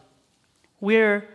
We're 0.81 1.29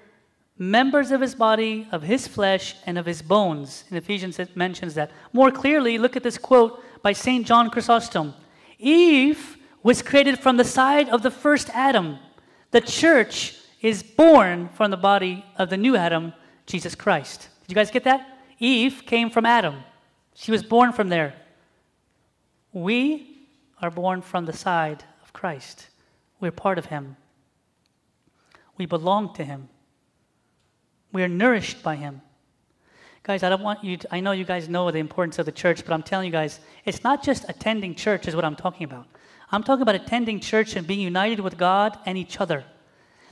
members 0.58 1.12
of 1.12 1.22
his 1.22 1.34
body, 1.34 1.88
of 1.94 2.04
his 2.04 2.28
flesh, 2.28 2.76
and 2.86 2.98
of 2.98 3.06
his 3.06 3.22
bones. 3.22 3.86
In 3.90 3.96
Ephesians, 3.96 4.40
it 4.40 4.58
mentions 4.58 4.94
that. 4.96 5.10
More 5.32 5.52
clearly, 5.52 5.98
look 5.98 6.18
at 6.18 6.24
this 6.24 6.38
quote 6.38 6.84
by 7.02 7.14
St. 7.14 7.48
John 7.48 7.70
Chrysostom 7.70 8.34
Eve 8.78 9.56
was 9.84 10.02
created 10.02 10.38
from 10.38 10.58
the 10.58 10.66
side 10.66 11.08
of 11.08 11.22
the 11.24 11.32
first 11.32 11.70
Adam. 11.70 12.20
The 12.72 12.82
church 12.82 13.55
is 13.86 14.02
born 14.02 14.68
from 14.70 14.90
the 14.90 14.98
body 14.98 15.46
of 15.58 15.70
the 15.70 15.78
new 15.78 15.96
Adam, 15.96 16.34
Jesus 16.66 16.96
Christ. 16.96 17.50
Did 17.62 17.72
you 17.72 17.76
guys 17.76 17.92
get 17.92 18.04
that? 18.06 18.40
Eve 18.58 19.04
came 19.06 19.30
from 19.30 19.46
Adam. 19.46 19.76
She 20.34 20.52
was 20.52 20.64
born 20.64 20.92
from 20.92 21.10
there. 21.10 21.36
We 22.74 23.48
are 23.84 23.92
born 23.92 24.24
from 24.24 24.48
the 24.48 24.54
side 24.54 25.04
of 25.22 25.34
Christ. 25.34 25.90
We're 26.40 26.50
part 26.50 26.80
of 26.80 26.88
Him. 26.88 27.16
We 28.76 28.88
belong 28.88 29.36
to 29.36 29.44
Him. 29.44 29.70
We 31.12 31.22
are 31.22 31.28
nourished 31.28 31.84
by 31.84 31.96
Him. 31.96 32.24
Guys, 33.22 33.44
I 33.44 33.50
don't 33.50 33.62
want 33.62 33.84
you 33.84 33.98
to, 33.98 34.08
I 34.16 34.20
know 34.20 34.32
you 34.32 34.46
guys 34.46 34.68
know 34.68 34.90
the 34.90 34.98
importance 34.98 35.38
of 35.38 35.46
the 35.46 35.52
church, 35.52 35.86
but 35.86 35.94
I'm 35.94 36.02
telling 36.02 36.26
you 36.26 36.32
guys, 36.32 36.60
it's 36.86 37.04
not 37.04 37.22
just 37.22 37.48
attending 37.50 37.94
church, 37.94 38.28
is 38.28 38.36
what 38.36 38.46
I'm 38.46 38.56
talking 38.56 38.86
about. 38.86 39.06
I'm 39.52 39.62
talking 39.62 39.84
about 39.84 39.94
attending 39.94 40.40
church 40.40 40.76
and 40.76 40.88
being 40.88 41.02
united 41.02 41.40
with 41.40 41.56
God 41.56 42.00
and 42.08 42.18
each 42.18 42.42
other. 42.42 42.64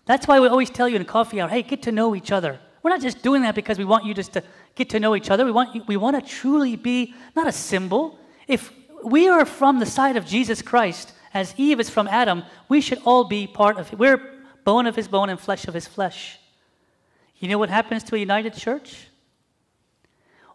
That's 0.05 0.27
why 0.27 0.39
we 0.39 0.48
always 0.48 0.69
tell 0.69 0.89
you 0.89 0.95
in 0.95 1.05
coffee 1.05 1.39
hour, 1.39 1.50
hey, 1.50 1.63
get 1.63 1.81
to 1.83 1.91
know 1.91 2.15
each 2.15 2.31
other. 2.31 2.60
We're 2.81 2.89
not 2.89 3.01
just 3.01 3.22
doing 3.22 3.43
that 3.43 3.55
because 3.55 3.77
we 3.77 3.86
want 3.86 4.05
you 4.05 4.13
just 4.13 4.33
to 4.33 4.43
get 4.75 4.89
to 4.89 5.00
know 5.00 5.15
each 5.15 5.29
other. 5.29 5.45
We 5.45 5.51
want, 5.51 5.88
we 5.88 5.95
want 5.95 6.22
to 6.22 6.29
truly 6.29 6.75
be 6.75 7.13
not 7.36 7.48
a 7.48 7.51
symbol. 7.51 8.19
If 8.48 8.72
we 9.03 9.29
are 9.29 9.45
from 9.45 9.79
the 9.79 9.86
side 9.86 10.17
of 10.17 10.25
Jesus 10.25 10.62
Christ, 10.62 11.13
as 11.33 11.53
Eve 11.57 11.79
is 11.79 11.89
from 11.89 12.07
Adam, 12.10 12.43
we 12.67 12.81
should 12.81 13.00
all 13.05 13.24
be 13.24 13.48
part 13.48 13.77
of 13.77 13.91
it. 13.91 13.98
We're 13.98 14.22
bone 14.65 14.86
of 14.86 14.95
his 14.95 15.07
bone 15.07 15.29
and 15.29 15.39
flesh 15.39 15.67
of 15.67 15.74
his 15.74 15.88
flesh. 15.88 16.39
You 17.38 17.48
know 17.48 17.57
what 17.57 17.69
happens 17.69 18.03
to 18.05 18.15
a 18.15 18.19
united 18.19 18.53
church? 18.53 19.07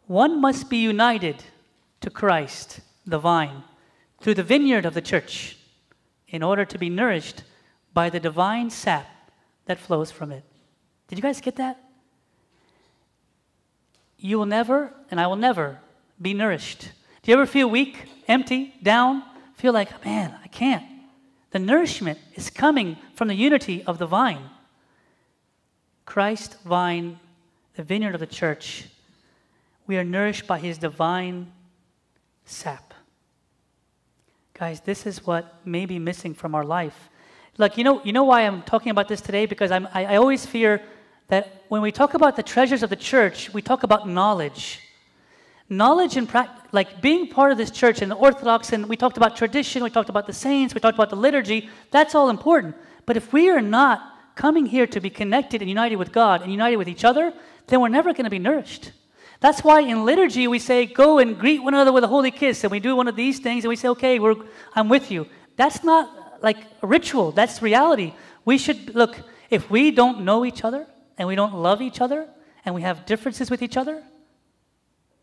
One 0.06 0.40
must 0.40 0.70
be 0.70 0.78
united 0.78 1.42
to 2.00 2.10
Christ, 2.10 2.80
the 3.06 3.18
vine, 3.18 3.62
through 4.20 4.34
the 4.34 4.42
vineyard 4.42 4.86
of 4.86 4.94
the 4.94 5.02
church, 5.02 5.58
in 6.28 6.42
order 6.42 6.64
to 6.64 6.78
be 6.78 6.88
nourished 6.88 7.42
by 7.92 8.08
the 8.10 8.20
divine 8.20 8.70
sap 8.70 9.06
that 9.68 9.78
flows 9.78 10.10
from 10.10 10.32
it. 10.32 10.42
Did 11.06 11.16
you 11.16 11.22
guys 11.22 11.40
get 11.40 11.56
that? 11.56 11.78
you 14.18 14.38
will 14.38 14.46
never, 14.46 14.92
and 15.10 15.20
I 15.20 15.26
will 15.26 15.36
never, 15.36 15.78
be 16.20 16.34
nourished. 16.34 16.90
Do 17.22 17.30
you 17.30 17.34
ever 17.34 17.46
feel 17.46 17.70
weak, 17.70 18.04
empty, 18.26 18.74
down? 18.82 19.22
Feel 19.54 19.72
like, 19.72 20.04
man, 20.04 20.36
I 20.42 20.48
can't. 20.48 20.84
The 21.50 21.58
nourishment 21.58 22.18
is 22.34 22.50
coming 22.50 22.96
from 23.14 23.28
the 23.28 23.34
unity 23.34 23.82
of 23.84 23.98
the 23.98 24.06
vine. 24.06 24.50
Christ, 26.04 26.56
vine, 26.64 27.18
the 27.76 27.82
vineyard 27.82 28.14
of 28.14 28.20
the 28.20 28.26
church. 28.26 28.88
We 29.86 29.96
are 29.96 30.04
nourished 30.04 30.46
by 30.46 30.58
his 30.58 30.78
divine 30.78 31.52
sap. 32.44 32.92
Guys, 34.52 34.80
this 34.80 35.06
is 35.06 35.24
what 35.24 35.64
may 35.64 35.86
be 35.86 35.98
missing 35.98 36.34
from 36.34 36.54
our 36.54 36.64
life. 36.64 37.08
Like, 37.58 37.76
you 37.76 37.82
know, 37.82 38.00
you 38.04 38.12
know 38.12 38.24
why 38.24 38.42
I'm 38.42 38.62
talking 38.62 38.90
about 38.90 39.08
this 39.08 39.20
today? 39.20 39.44
Because 39.44 39.72
I'm, 39.72 39.88
I, 39.92 40.14
I 40.14 40.16
always 40.16 40.46
fear 40.46 40.80
that 41.26 41.64
when 41.68 41.82
we 41.82 41.90
talk 41.90 42.14
about 42.14 42.36
the 42.36 42.42
treasures 42.42 42.84
of 42.84 42.90
the 42.90 42.96
church, 42.96 43.52
we 43.52 43.60
talk 43.60 43.82
about 43.82 44.08
knowledge. 44.08 44.80
Knowledge 45.68 46.16
and 46.16 46.28
practice, 46.28 46.66
like 46.72 47.02
being 47.02 47.28
part 47.28 47.52
of 47.52 47.58
this 47.58 47.70
church 47.70 48.00
and 48.00 48.10
the 48.10 48.14
Orthodox, 48.14 48.72
and 48.72 48.88
we 48.88 48.96
talked 48.96 49.16
about 49.16 49.36
tradition, 49.36 49.82
we 49.82 49.90
talked 49.90 50.08
about 50.08 50.26
the 50.26 50.32
saints, 50.32 50.72
we 50.72 50.80
talked 50.80 50.96
about 50.96 51.10
the 51.10 51.16
liturgy, 51.16 51.68
that's 51.90 52.14
all 52.14 52.30
important. 52.30 52.74
But 53.04 53.16
if 53.16 53.32
we 53.32 53.50
are 53.50 53.60
not 53.60 54.34
coming 54.34 54.64
here 54.64 54.86
to 54.86 55.00
be 55.00 55.10
connected 55.10 55.60
and 55.60 55.68
united 55.68 55.96
with 55.96 56.12
God 56.12 56.42
and 56.42 56.50
united 56.50 56.76
with 56.76 56.88
each 56.88 57.04
other, 57.04 57.34
then 57.66 57.80
we're 57.80 57.88
never 57.88 58.12
going 58.12 58.24
to 58.24 58.30
be 58.30 58.38
nourished. 58.38 58.92
That's 59.40 59.62
why 59.62 59.80
in 59.80 60.06
liturgy 60.06 60.48
we 60.48 60.58
say, 60.58 60.86
go 60.86 61.18
and 61.18 61.38
greet 61.38 61.62
one 61.62 61.74
another 61.74 61.92
with 61.92 62.04
a 62.04 62.08
holy 62.08 62.30
kiss, 62.30 62.64
and 62.64 62.70
we 62.70 62.80
do 62.80 62.96
one 62.96 63.08
of 63.08 63.16
these 63.16 63.40
things, 63.40 63.64
and 63.64 63.68
we 63.68 63.76
say, 63.76 63.88
okay, 63.88 64.18
we're, 64.18 64.36
I'm 64.74 64.88
with 64.88 65.10
you. 65.10 65.26
That's 65.56 65.84
not 65.84 66.17
like 66.42 66.58
ritual, 66.82 67.32
that's 67.32 67.62
reality. 67.62 68.14
We 68.44 68.58
should, 68.58 68.94
look, 68.94 69.16
if 69.50 69.70
we 69.70 69.90
don't 69.90 70.22
know 70.22 70.44
each 70.44 70.64
other, 70.64 70.86
and 71.18 71.26
we 71.26 71.34
don't 71.34 71.54
love 71.54 71.82
each 71.82 72.00
other 72.00 72.26
and 72.64 72.74
we 72.74 72.82
have 72.82 73.04
differences 73.04 73.50
with 73.50 73.60
each 73.60 73.76
other, 73.76 74.02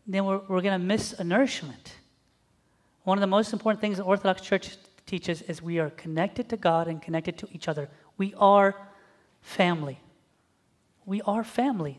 then 0.06 0.24
we're, 0.24 0.40
we're 0.46 0.60
going 0.60 0.78
to 0.78 0.86
miss 0.86 1.14
a 1.14 1.24
nourishment. 1.24 1.94
One 3.04 3.18
of 3.18 3.20
the 3.20 3.26
most 3.26 3.52
important 3.52 3.80
things 3.80 3.96
the 3.96 4.04
Orthodox 4.04 4.42
Church 4.42 4.76
teaches 5.06 5.42
is 5.42 5.62
we 5.62 5.78
are 5.78 5.90
connected 5.90 6.48
to 6.50 6.56
God 6.56 6.86
and 6.86 7.00
connected 7.00 7.38
to 7.38 7.48
each 7.52 7.66
other. 7.66 7.88
We 8.18 8.34
are 8.36 8.74
family. 9.40 9.98
We 11.06 11.22
are 11.22 11.42
family. 11.42 11.98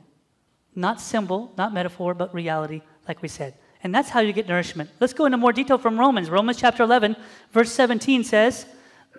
Not 0.75 1.01
symbol, 1.01 1.53
not 1.57 1.74
metaphor, 1.74 2.13
but 2.13 2.33
reality, 2.33 2.81
like 3.07 3.21
we 3.21 3.27
said. 3.27 3.55
And 3.83 3.93
that's 3.95 4.09
how 4.09 4.19
you 4.19 4.33
get 4.33 4.47
nourishment. 4.47 4.89
Let's 5.00 5.13
go 5.13 5.25
into 5.25 5.38
more 5.38 5.53
detail 5.53 5.77
from 5.77 6.00
Romans. 6.00 6.29
Romans 6.29 6.57
chapter 6.57 6.83
11, 6.83 7.15
verse 7.51 7.71
17 7.71 8.24
says, 8.24 8.65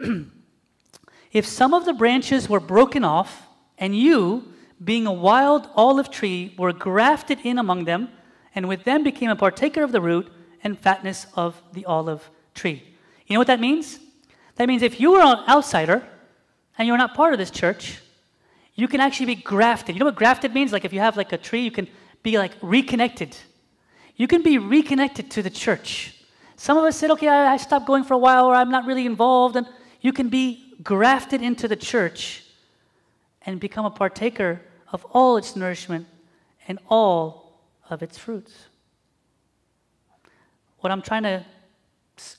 If 1.33 1.47
some 1.47 1.75
of 1.75 1.85
the 1.85 1.93
branches 1.93 2.49
were 2.49 2.61
broken 2.61 3.05
off, 3.05 3.47
and 3.76 3.97
you, 3.97 4.52
being 4.83 5.07
a 5.07 5.12
wild 5.12 5.69
olive 5.75 6.11
tree, 6.11 6.55
were 6.57 6.73
grafted 6.73 7.40
in 7.45 7.59
among 7.59 7.85
them, 7.85 8.09
and 8.55 8.69
with 8.69 8.85
them 8.85 9.05
became 9.05 9.31
a 9.31 9.37
partaker 9.37 9.83
of 9.83 9.93
the 9.93 10.00
root 10.00 10.33
and 10.64 10.78
fatness 10.78 11.26
of 11.35 11.61
the 11.73 11.85
olive 11.85 12.28
tree. 12.55 12.83
You 13.26 13.35
know 13.35 13.40
what 13.40 13.47
that 13.49 13.61
means? 13.61 14.00
That 14.57 14.69
means 14.69 14.83
if 14.83 14.99
you 14.99 15.12
were 15.12 15.21
an 15.21 15.45
outsider 15.49 16.02
and 16.76 16.88
you're 16.88 16.99
not 16.99 17.14
part 17.14 17.33
of 17.33 17.38
this 17.38 17.50
church, 17.50 18.00
you 18.75 18.88
can 18.88 19.00
actually 19.00 19.26
be 19.26 19.35
grafted. 19.37 19.95
You 19.95 20.00
know 20.00 20.07
what 20.07 20.17
grafted 20.17 20.55
means? 20.55 20.73
Like 20.73 20.85
if 20.85 20.93
you 20.93 21.00
have 21.00 21.17
like 21.17 21.33
a 21.33 21.38
tree, 21.38 21.61
you 21.61 21.71
can 21.71 21.88
be 22.23 22.38
like 22.38 22.52
reconnected. 22.62 23.37
You 24.17 24.26
can 24.26 24.43
be 24.43 24.59
reconnected 24.59 25.31
to 25.33 25.43
the 25.43 25.50
church. 25.50 26.14
Some 26.57 26.76
of 26.76 26.85
us 26.85 26.97
said, 26.97 27.11
okay, 27.12 27.28
I, 27.28 27.52
I 27.52 27.57
stopped 27.59 27.87
going 27.87 28.02
for 28.02 28.14
a 28.14 28.19
while 28.19 28.47
or 28.47 28.55
I'm 28.55 28.71
not 28.71 28.87
really 28.87 29.07
involved. 29.07 29.55
And 29.57 29.69
you 30.00 30.12
can 30.12 30.28
be 30.28 30.75
grafted 30.83 31.43
into 31.43 31.69
the 31.69 31.76
church 31.76 32.45
and 33.43 33.59
become 33.59 33.85
a 33.85 33.90
partaker 33.90 34.61
of 34.93 35.05
all 35.07 35.37
its 35.37 35.57
nourishment 35.57 36.07
and 36.67 36.78
all 36.88 37.61
of 37.90 38.02
its 38.02 38.19
fruits. 38.19 38.55
What 40.81 40.93
I'm 40.93 41.02
trying 41.02 41.25
to 41.25 41.45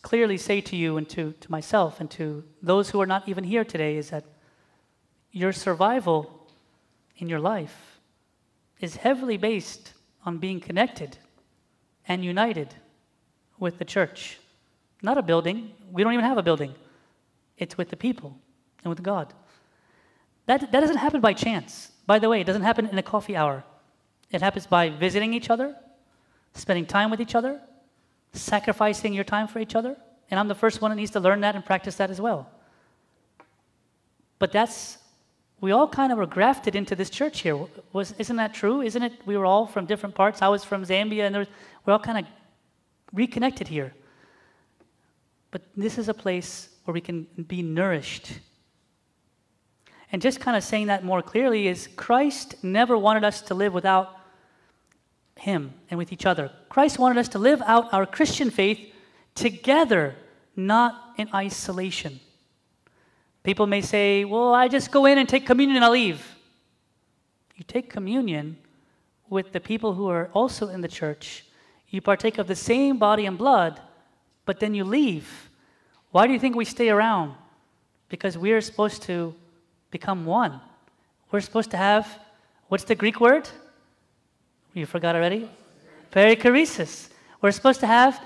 clearly 0.01 0.37
say 0.37 0.61
to 0.61 0.75
you 0.75 0.97
and 0.97 1.07
to, 1.09 1.33
to 1.33 1.51
myself 1.51 1.99
and 1.99 2.09
to 2.11 2.43
those 2.61 2.89
who 2.89 3.01
are 3.01 3.05
not 3.05 3.27
even 3.27 3.43
here 3.43 3.63
today 3.63 3.97
is 3.97 4.09
that 4.09 4.25
your 5.31 5.53
survival 5.53 6.47
in 7.17 7.29
your 7.29 7.39
life 7.39 7.99
is 8.79 8.95
heavily 8.95 9.37
based 9.37 9.93
on 10.25 10.37
being 10.37 10.59
connected 10.59 11.17
and 12.07 12.23
united 12.23 12.73
with 13.57 13.77
the 13.77 13.85
church. 13.85 14.39
Not 15.01 15.17
a 15.17 15.21
building. 15.21 15.71
We 15.91 16.03
don't 16.03 16.13
even 16.13 16.25
have 16.25 16.37
a 16.37 16.43
building. 16.43 16.73
It's 17.59 17.77
with 17.77 17.89
the 17.89 17.97
people 17.97 18.35
and 18.83 18.89
with 18.89 19.03
God. 19.03 19.33
That, 20.47 20.71
that 20.71 20.79
doesn't 20.79 20.97
happen 20.97 21.21
by 21.21 21.33
chance. 21.33 21.91
By 22.07 22.17
the 22.17 22.29
way, 22.29 22.41
it 22.41 22.45
doesn't 22.45 22.63
happen 22.63 22.87
in 22.87 22.97
a 22.97 23.03
coffee 23.03 23.35
hour. 23.35 23.63
It 24.31 24.41
happens 24.41 24.65
by 24.65 24.89
visiting 24.89 25.33
each 25.33 25.51
other, 25.51 25.75
spending 26.55 26.87
time 26.87 27.11
with 27.11 27.21
each 27.21 27.35
other, 27.35 27.61
sacrificing 28.33 29.13
your 29.13 29.23
time 29.23 29.47
for 29.47 29.59
each 29.59 29.75
other. 29.75 29.95
And 30.31 30.39
I'm 30.39 30.47
the 30.47 30.55
first 30.55 30.81
one 30.81 30.89
that 30.89 30.95
needs 30.95 31.11
to 31.11 31.19
learn 31.19 31.41
that 31.41 31.55
and 31.55 31.63
practice 31.63 31.95
that 31.95 32.09
as 32.09 32.21
well. 32.21 32.49
But 34.39 34.51
that's, 34.51 34.97
we 35.59 35.71
all 35.71 35.87
kind 35.87 36.11
of 36.11 36.17
were 36.17 36.25
grafted 36.25 36.75
into 36.75 36.95
this 36.95 37.09
church 37.09 37.41
here. 37.41 37.59
Was, 37.91 38.13
isn't 38.17 38.37
that 38.37 38.53
true? 38.53 38.81
Isn't 38.81 39.03
it? 39.03 39.13
We 39.25 39.35
were 39.37 39.45
all 39.45 39.67
from 39.67 39.85
different 39.85 40.15
parts. 40.15 40.41
I 40.41 40.47
was 40.47 40.63
from 40.63 40.83
Zambia, 40.85 41.27
and 41.27 41.35
was, 41.35 41.47
we're 41.85 41.93
all 41.93 41.99
kind 41.99 42.19
of 42.19 42.25
reconnected 43.11 43.67
here. 43.67 43.93
But 45.51 45.63
this 45.75 45.97
is 45.97 46.09
a 46.09 46.13
place 46.13 46.69
where 46.89 46.93
we 46.95 47.01
can 47.01 47.27
be 47.47 47.61
nourished. 47.61 48.39
And 50.11 50.23
just 50.23 50.39
kind 50.39 50.57
of 50.57 50.63
saying 50.63 50.87
that 50.87 51.03
more 51.03 51.21
clearly 51.21 51.67
is 51.67 51.87
Christ 51.95 52.63
never 52.63 52.97
wanted 52.97 53.23
us 53.23 53.41
to 53.41 53.53
live 53.53 53.75
without 53.75 54.17
Him 55.35 55.75
and 55.91 55.99
with 55.99 56.11
each 56.11 56.25
other. 56.25 56.51
Christ 56.67 56.97
wanted 56.97 57.19
us 57.19 57.29
to 57.29 57.37
live 57.37 57.61
out 57.63 57.93
our 57.93 58.07
Christian 58.07 58.49
faith 58.49 58.91
together, 59.35 60.15
not 60.55 61.13
in 61.17 61.29
isolation. 61.31 62.19
People 63.43 63.67
may 63.67 63.81
say, 63.81 64.25
Well, 64.25 64.55
I 64.55 64.67
just 64.67 64.89
go 64.89 65.05
in 65.05 65.19
and 65.19 65.29
take 65.29 65.45
communion 65.45 65.75
and 65.75 65.85
I 65.85 65.89
leave. 65.89 66.25
You 67.55 67.63
take 67.65 67.91
communion 67.91 68.57
with 69.29 69.51
the 69.51 69.59
people 69.59 69.93
who 69.93 70.09
are 70.09 70.31
also 70.33 70.69
in 70.69 70.81
the 70.81 70.87
church. 70.87 71.45
You 71.89 72.01
partake 72.01 72.39
of 72.39 72.47
the 72.47 72.55
same 72.55 72.97
body 72.97 73.27
and 73.27 73.37
blood, 73.37 73.79
but 74.43 74.59
then 74.59 74.73
you 74.73 74.83
leave. 74.83 75.48
Why 76.11 76.27
do 76.27 76.33
you 76.33 76.39
think 76.39 76.55
we 76.55 76.65
stay 76.65 76.89
around? 76.89 77.35
Because 78.09 78.37
we 78.37 78.51
are 78.51 78.61
supposed 78.61 79.03
to 79.03 79.35
become 79.91 80.25
one. 80.25 80.59
We're 81.31 81.41
supposed 81.41 81.71
to 81.71 81.77
have, 81.77 82.07
what's 82.67 82.83
the 82.83 82.95
Greek 82.95 83.19
word? 83.19 83.47
You 84.73 84.85
forgot 84.85 85.15
already? 85.15 85.49
Perichoresis. 86.11 87.09
We're 87.41 87.51
supposed 87.51 87.79
to 87.81 87.87
have 87.87 88.23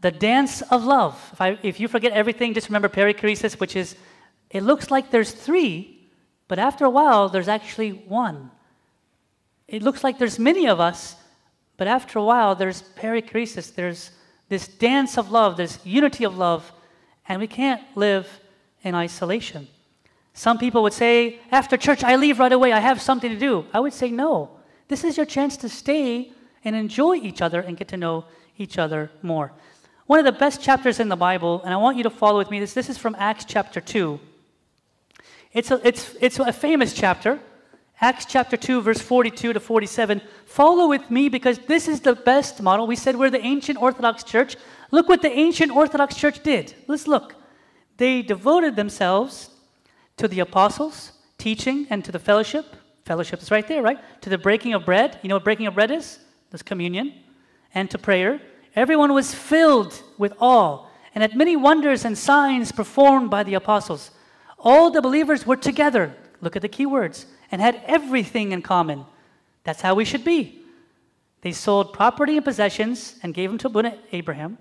the 0.00 0.10
dance 0.10 0.62
of 0.62 0.84
love. 0.84 1.18
If, 1.32 1.40
I, 1.40 1.58
if 1.62 1.80
you 1.80 1.88
forget 1.88 2.12
everything, 2.12 2.54
just 2.54 2.68
remember 2.68 2.88
perichoresis, 2.88 3.58
which 3.58 3.74
is 3.74 3.96
it 4.50 4.62
looks 4.62 4.90
like 4.90 5.10
there's 5.10 5.32
three, 5.32 5.98
but 6.46 6.58
after 6.58 6.84
a 6.84 6.90
while, 6.90 7.28
there's 7.28 7.48
actually 7.48 7.90
one. 7.90 8.50
It 9.66 9.82
looks 9.82 10.04
like 10.04 10.18
there's 10.18 10.38
many 10.38 10.68
of 10.68 10.78
us, 10.78 11.16
but 11.76 11.88
after 11.88 12.18
a 12.18 12.22
while, 12.24 12.54
there's 12.54 12.82
perichoresis. 12.82 13.74
There's 13.74 14.10
this 14.48 14.68
dance 14.68 15.18
of 15.18 15.30
love, 15.30 15.56
this 15.56 15.78
unity 15.84 16.24
of 16.24 16.36
love, 16.36 16.70
and 17.28 17.40
we 17.40 17.46
can't 17.46 17.82
live 17.94 18.40
in 18.82 18.94
isolation. 18.94 19.68
Some 20.34 20.58
people 20.58 20.82
would 20.82 20.92
say, 20.92 21.38
after 21.50 21.76
church, 21.76 22.02
I 22.02 22.16
leave 22.16 22.38
right 22.38 22.52
away. 22.52 22.72
I 22.72 22.80
have 22.80 23.00
something 23.00 23.30
to 23.30 23.38
do. 23.38 23.66
I 23.72 23.80
would 23.80 23.92
say, 23.92 24.10
no. 24.10 24.50
This 24.88 25.04
is 25.04 25.16
your 25.16 25.26
chance 25.26 25.56
to 25.58 25.68
stay 25.68 26.32
and 26.64 26.74
enjoy 26.74 27.16
each 27.16 27.40
other 27.40 27.60
and 27.60 27.76
get 27.76 27.88
to 27.88 27.96
know 27.96 28.24
each 28.58 28.78
other 28.78 29.10
more. 29.22 29.52
One 30.06 30.18
of 30.18 30.24
the 30.24 30.32
best 30.32 30.60
chapters 30.60 31.00
in 31.00 31.08
the 31.08 31.16
Bible, 31.16 31.62
and 31.64 31.72
I 31.72 31.76
want 31.76 31.96
you 31.96 32.02
to 32.02 32.10
follow 32.10 32.38
with 32.38 32.50
me, 32.50 32.60
this, 32.60 32.74
this 32.74 32.90
is 32.90 32.98
from 32.98 33.16
Acts 33.18 33.44
chapter 33.44 33.80
2. 33.80 34.20
It's 35.52 35.70
a, 35.70 35.80
it's, 35.86 36.14
it's 36.20 36.38
a 36.38 36.52
famous 36.52 36.92
chapter. 36.92 37.40
Acts 38.04 38.26
chapter 38.26 38.58
2, 38.58 38.82
verse 38.82 39.00
42 39.00 39.54
to 39.54 39.60
47. 39.60 40.20
Follow 40.44 40.90
with 40.90 41.10
me 41.10 41.30
because 41.30 41.58
this 41.60 41.88
is 41.88 42.00
the 42.00 42.14
best 42.14 42.60
model. 42.60 42.86
We 42.86 42.96
said 42.96 43.16
we're 43.16 43.30
the 43.30 43.42
ancient 43.42 43.80
Orthodox 43.80 44.22
Church. 44.22 44.56
Look 44.90 45.08
what 45.08 45.22
the 45.22 45.30
ancient 45.30 45.74
Orthodox 45.74 46.14
Church 46.14 46.42
did. 46.42 46.74
Let's 46.86 47.06
look. 47.06 47.34
They 47.96 48.20
devoted 48.20 48.76
themselves 48.76 49.48
to 50.18 50.28
the 50.28 50.40
apostles' 50.40 51.12
teaching 51.38 51.86
and 51.88 52.04
to 52.04 52.12
the 52.12 52.18
fellowship. 52.18 52.76
Fellowship 53.06 53.40
is 53.40 53.50
right 53.50 53.66
there, 53.66 53.80
right? 53.80 53.98
To 54.20 54.28
the 54.28 54.36
breaking 54.36 54.74
of 54.74 54.84
bread. 54.84 55.18
You 55.22 55.30
know 55.30 55.36
what 55.36 55.44
breaking 55.44 55.66
of 55.66 55.74
bread 55.74 55.90
is? 55.90 56.18
That's 56.50 56.62
communion. 56.62 57.14
And 57.74 57.90
to 57.90 57.96
prayer. 57.96 58.42
Everyone 58.76 59.14
was 59.14 59.34
filled 59.34 60.02
with 60.18 60.34
awe, 60.40 60.88
and 61.14 61.24
at 61.24 61.34
many 61.34 61.56
wonders 61.56 62.04
and 62.04 62.18
signs 62.18 62.70
performed 62.70 63.30
by 63.30 63.44
the 63.44 63.54
apostles. 63.54 64.10
All 64.58 64.90
the 64.90 65.00
believers 65.00 65.46
were 65.46 65.56
together. 65.56 66.14
Look 66.42 66.54
at 66.54 66.60
the 66.60 66.68
key 66.68 66.84
words 66.84 67.24
and 67.54 67.62
had 67.62 67.80
everything 67.86 68.50
in 68.50 68.60
common. 68.60 69.04
That's 69.62 69.80
how 69.80 69.94
we 69.94 70.04
should 70.04 70.24
be. 70.24 70.58
They 71.42 71.52
sold 71.52 71.92
property 71.92 72.34
and 72.34 72.44
possessions 72.44 73.16
and 73.22 73.32
gave 73.32 73.48
them 73.48 73.58
to 73.58 73.68
Abuna 73.68 73.96
Abraham. 74.10 74.58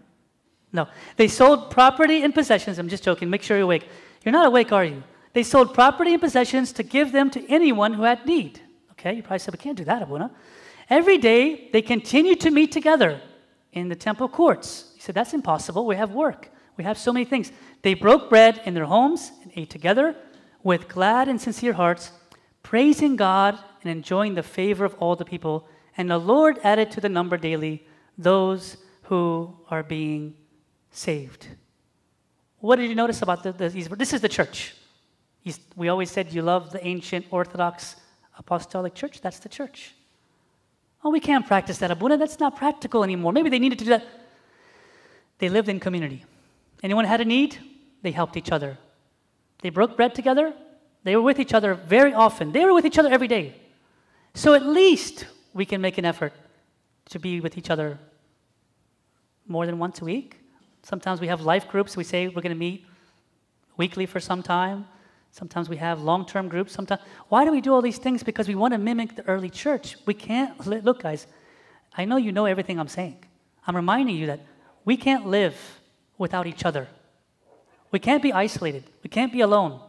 No, 0.72 0.88
they 1.16 1.28
sold 1.28 1.72
property 1.72 2.22
and 2.22 2.36
possessions. 2.36 2.78
I'm 2.78 2.88
just 2.90 3.04
joking. 3.04 3.32
Make 3.32 3.42
sure 3.42 3.58
you're 3.58 3.64
awake. 3.64 3.88
You're 4.24 4.32
not 4.32 4.46
awake, 4.46 4.72
are 4.72 4.86
you? 4.86 5.02
They 5.34 5.42
sold 5.42 5.74
property 5.74 6.14
and 6.14 6.22
possessions 6.22 6.72
to 6.74 6.84
give 6.84 7.12
them 7.12 7.32
to 7.32 7.44
anyone 7.50 7.94
who 7.94 8.04
had 8.04 8.28
need. 8.28 8.62
Okay, 8.92 9.14
you 9.16 9.24
probably 9.24 9.40
said, 9.40 9.56
we 9.56 9.58
can't 9.58 9.76
do 9.78 9.86
that, 9.86 10.04
Abuna. 10.04 10.30
Every 10.88 11.18
day, 11.18 11.70
they 11.74 11.82
continued 11.82 12.42
to 12.42 12.52
meet 12.52 12.72
together 12.72 13.20
in 13.72 13.90
the 13.90 13.96
temple 13.96 14.30
courts. 14.30 14.92
He 14.94 15.02
said, 15.02 15.16
that's 15.16 15.34
impossible. 15.34 15.88
We 15.88 15.96
have 15.96 16.12
work. 16.12 16.52
We 16.78 16.84
have 16.84 17.00
so 17.00 17.12
many 17.12 17.26
things. 17.26 17.52
They 17.82 17.96
broke 17.96 18.30
bread 18.30 18.62
in 18.66 18.76
their 18.76 18.86
homes 18.86 19.32
and 19.42 19.52
ate 19.56 19.72
together 19.72 20.16
with 20.62 20.88
glad 20.88 21.28
and 21.28 21.42
sincere 21.42 21.74
hearts, 21.74 22.12
praising 22.64 23.16
God 23.16 23.60
and 23.84 23.92
enjoying 23.92 24.36
the 24.36 24.44
favor 24.44 24.86
of 24.86 24.96
all 24.96 25.16
the 25.16 25.26
people. 25.26 25.68
And 25.98 26.10
the 26.10 26.18
Lord 26.18 26.60
added 26.64 26.90
to 26.92 27.02
the 27.02 27.10
number 27.10 27.38
daily 27.38 27.86
those 28.18 28.78
who 29.04 29.56
are 29.70 29.84
being 29.84 30.34
saved. 30.92 31.48
What 32.60 32.78
did 32.78 32.90
you 32.90 32.96
notice 32.96 33.22
about 33.22 33.44
the, 33.44 33.52
the? 33.52 33.70
This 33.70 34.14
is 34.14 34.22
the 34.22 34.30
church. 34.30 34.76
We 35.76 35.90
always 35.90 36.10
said 36.10 36.32
you 36.32 36.42
love 36.42 36.72
the 36.72 36.86
ancient 36.86 37.26
Orthodox 37.30 37.98
Apostolic 38.38 38.96
Church. 38.96 39.20
That's 39.20 39.40
the 39.40 39.50
church. 39.50 39.94
Oh, 41.04 41.10
we 41.10 41.20
can't 41.20 41.46
practice 41.46 41.80
that, 41.80 41.92
Abuna. 41.92 42.18
That's 42.18 42.40
not 42.40 42.56
practical 42.56 43.04
anymore. 43.04 43.34
Maybe 43.34 43.50
they 43.50 43.60
needed 43.60 43.80
to 43.80 43.86
do 43.86 43.90
that. 43.90 44.06
They 45.40 45.50
lived 45.50 45.68
in 45.68 45.82
community. 45.82 46.24
Anyone 46.82 47.04
had 47.04 47.20
a 47.20 47.26
need? 47.26 47.58
They 48.02 48.12
helped 48.12 48.38
each 48.38 48.52
other. 48.52 48.78
They 49.62 49.70
broke 49.70 49.98
bread 49.98 50.16
together. 50.16 50.54
They 51.04 51.16
were 51.16 51.22
with 51.22 51.40
each 51.40 51.54
other 51.54 51.74
very 51.74 52.14
often. 52.14 52.52
They 52.52 52.66
were 52.66 52.74
with 52.74 52.86
each 52.86 52.98
other 52.98 53.10
every 53.10 53.28
day. 53.28 53.56
So 54.34 54.54
at 54.54 54.66
least 54.66 55.26
we 55.54 55.66
can 55.66 55.82
make 55.82 55.98
an 55.98 56.06
effort 56.06 56.34
to 57.10 57.20
be 57.20 57.40
with 57.42 57.58
each 57.58 57.70
other 57.70 58.00
more 59.48 59.66
than 59.66 59.78
once 59.78 60.02
a 60.02 60.06
week. 60.06 60.40
Sometimes 60.82 61.22
we 61.22 61.28
have 61.28 61.42
life 61.42 61.68
groups. 61.68 61.96
We 61.96 62.04
say 62.04 62.28
we're 62.28 62.42
going 62.42 62.56
to 62.56 62.56
meet 62.56 62.86
weekly 63.78 64.06
for 64.06 64.20
some 64.20 64.42
time. 64.42 64.88
Sometimes 65.32 65.68
we 65.68 65.78
have 65.78 66.02
long 66.02 66.26
term 66.26 66.48
groups. 66.48 66.74
Sometimes, 66.74 67.02
why 67.28 67.44
do 67.44 67.52
we 67.52 67.60
do 67.60 67.74
all 67.74 67.82
these 67.82 67.98
things? 67.98 68.22
Because 68.24 68.48
we 68.48 68.56
want 68.56 68.74
to 68.74 68.78
mimic 68.78 69.16
the 69.16 69.28
early 69.28 69.50
church. 69.50 69.98
We 70.06 70.14
can't, 70.14 70.66
look, 70.68 71.02
guys, 71.02 71.28
I 71.96 72.06
know 72.06 72.18
you 72.18 72.32
know 72.32 72.46
everything 72.46 72.80
I'm 72.80 72.88
saying. 72.88 73.18
I'm 73.66 73.76
reminding 73.76 74.16
you 74.16 74.28
that 74.28 74.42
we 74.86 74.96
can't 74.98 75.26
live 75.26 75.56
without 76.18 76.48
each 76.48 76.66
other. 76.66 76.88
We 77.92 78.00
can't 78.00 78.22
be 78.22 78.32
isolated. 78.32 78.84
We 79.04 79.10
can't 79.10 79.32
be 79.32 79.42
alone. 79.42 79.80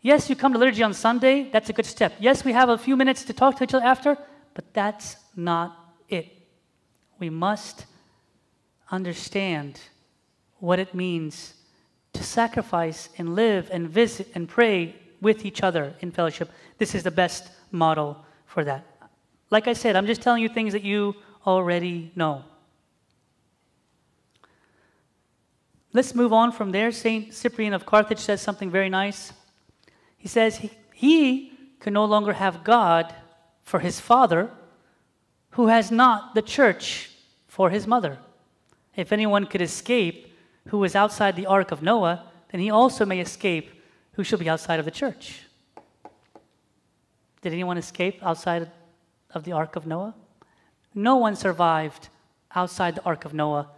Yes, 0.00 0.30
you 0.30 0.36
come 0.36 0.52
to 0.52 0.58
liturgy 0.58 0.82
on 0.82 0.94
Sunday, 0.94 1.50
that's 1.50 1.70
a 1.70 1.72
good 1.72 1.86
step. 1.86 2.14
Yes, 2.20 2.44
we 2.44 2.52
have 2.52 2.68
a 2.68 2.78
few 2.78 2.96
minutes 2.96 3.24
to 3.24 3.32
talk 3.32 3.56
to 3.56 3.64
each 3.64 3.74
other 3.74 3.84
after, 3.84 4.16
but 4.54 4.72
that's 4.72 5.16
not 5.34 5.94
it. 6.08 6.26
We 7.18 7.30
must 7.30 7.86
understand 8.90 9.80
what 10.60 10.78
it 10.78 10.94
means 10.94 11.54
to 12.12 12.22
sacrifice 12.22 13.08
and 13.18 13.34
live 13.34 13.68
and 13.72 13.88
visit 13.88 14.28
and 14.34 14.48
pray 14.48 14.94
with 15.20 15.44
each 15.44 15.62
other 15.62 15.94
in 16.00 16.12
fellowship. 16.12 16.50
This 16.78 16.94
is 16.94 17.02
the 17.02 17.10
best 17.10 17.50
model 17.72 18.24
for 18.46 18.64
that. 18.64 18.84
Like 19.50 19.66
I 19.66 19.72
said, 19.72 19.96
I'm 19.96 20.06
just 20.06 20.22
telling 20.22 20.42
you 20.42 20.48
things 20.48 20.72
that 20.72 20.84
you 20.84 21.14
already 21.46 22.12
know. 22.14 22.44
Let's 25.92 26.14
move 26.14 26.32
on 26.32 26.52
from 26.52 26.70
there. 26.70 26.92
St. 26.92 27.32
Cyprian 27.32 27.72
of 27.72 27.86
Carthage 27.86 28.18
says 28.18 28.40
something 28.40 28.70
very 28.70 28.88
nice. 28.88 29.32
He 30.18 30.28
says, 30.28 30.58
he, 30.58 30.70
he 30.92 31.52
can 31.80 31.94
no 31.94 32.04
longer 32.04 32.34
have 32.34 32.64
God 32.64 33.14
for 33.62 33.80
his 33.80 34.00
father 34.00 34.50
who 35.50 35.68
has 35.68 35.90
not 35.90 36.34
the 36.34 36.42
church 36.42 37.10
for 37.46 37.70
his 37.70 37.86
mother. 37.86 38.18
If 38.94 39.12
anyone 39.12 39.46
could 39.46 39.62
escape 39.62 40.36
who 40.68 40.78
was 40.78 40.94
outside 40.94 41.36
the 41.36 41.46
ark 41.46 41.72
of 41.72 41.82
Noah, 41.82 42.24
then 42.50 42.60
he 42.60 42.70
also 42.70 43.06
may 43.06 43.20
escape 43.20 43.70
who 44.12 44.24
shall 44.24 44.38
be 44.38 44.48
outside 44.48 44.78
of 44.78 44.84
the 44.84 44.90
church. 44.90 45.44
Did 47.40 47.52
anyone 47.52 47.78
escape 47.78 48.22
outside 48.22 48.70
of 49.30 49.44
the 49.44 49.52
ark 49.52 49.76
of 49.76 49.86
Noah? 49.86 50.14
No 50.94 51.16
one 51.16 51.36
survived 51.36 52.08
outside 52.54 52.96
the 52.96 53.04
ark 53.04 53.24
of 53.24 53.32
Noah 53.32 53.68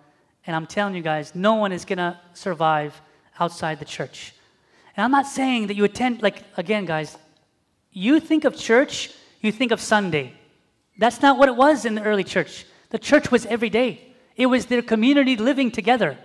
and 0.47 0.57
I'm 0.57 0.67
telling 0.67 0.95
you 0.95 1.03
guys, 1.03 1.35
no 1.35 1.55
one 1.55 1.73
is 1.73 1.85
going 1.85 1.99
to 1.99 2.19
survive 2.35 3.01
outside 3.39 3.79
the 3.79 3.85
church. 3.85 4.35
And 4.97 5.05
I'm 5.05 5.11
not 5.11 5.27
saying 5.27 5.69
that 5.69 5.75
you 5.75 5.85
attend, 5.85 6.23
like, 6.23 6.43
again, 6.57 6.85
guys, 6.85 7.17
you 7.93 8.21
think 8.21 8.45
of 8.45 8.57
church, 8.57 9.11
you 9.41 9.53
think 9.53 9.73
of 9.73 9.81
Sunday. 9.81 10.35
That's 10.99 11.23
not 11.23 11.39
what 11.39 11.49
it 11.49 11.57
was 11.57 11.85
in 11.85 11.95
the 11.95 12.03
early 12.03 12.25
church. 12.25 12.67
The 12.91 12.99
church 12.99 13.31
was 13.31 13.47
every 13.47 13.71
day, 13.71 14.15
it 14.37 14.47
was 14.47 14.67
their 14.67 14.83
community 14.83 15.37
living 15.37 15.71
together. 15.71 16.19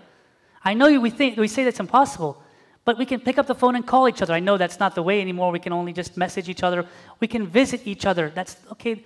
I 0.63 0.73
know 0.73 0.99
we, 0.99 1.12
think, 1.12 1.38
we 1.38 1.47
say 1.47 1.63
that's 1.63 1.80
impossible, 1.80 2.41
but 2.86 2.97
we 2.97 3.06
can 3.06 3.19
pick 3.19 3.38
up 3.38 3.45
the 3.45 3.54
phone 3.54 3.75
and 3.75 3.86
call 3.86 4.10
each 4.10 4.21
other. 4.21 4.34
I 4.34 4.39
know 4.39 4.58
that's 4.58 4.80
not 4.80 4.95
the 4.95 5.04
way 5.04 5.21
anymore. 5.21 5.51
We 5.51 5.60
can 5.60 5.73
only 5.73 5.93
just 5.93 6.17
message 6.17 6.49
each 6.49 6.63
other. 6.63 6.88
We 7.19 7.28
can 7.28 7.45
visit 7.45 7.86
each 7.86 8.06
other. 8.06 8.32
That's 8.34 8.58
okay. 8.71 9.06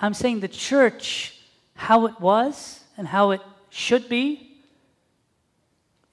I'm 0.00 0.14
saying 0.14 0.40
the 0.40 0.48
church, 0.48 1.40
how 1.74 2.06
it 2.06 2.20
was 2.20 2.80
and 2.96 3.08
how 3.08 3.32
it 3.32 3.40
should 3.70 4.08
be, 4.08 4.60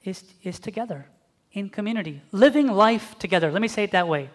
is, 0.03 0.23
is 0.43 0.59
together 0.59 1.05
in 1.53 1.69
community, 1.69 2.21
living 2.31 2.67
life 2.67 3.17
together. 3.19 3.51
Let 3.51 3.61
me 3.61 3.67
say 3.67 3.83
it 3.83 3.91
that 3.91 4.07
way. 4.07 4.29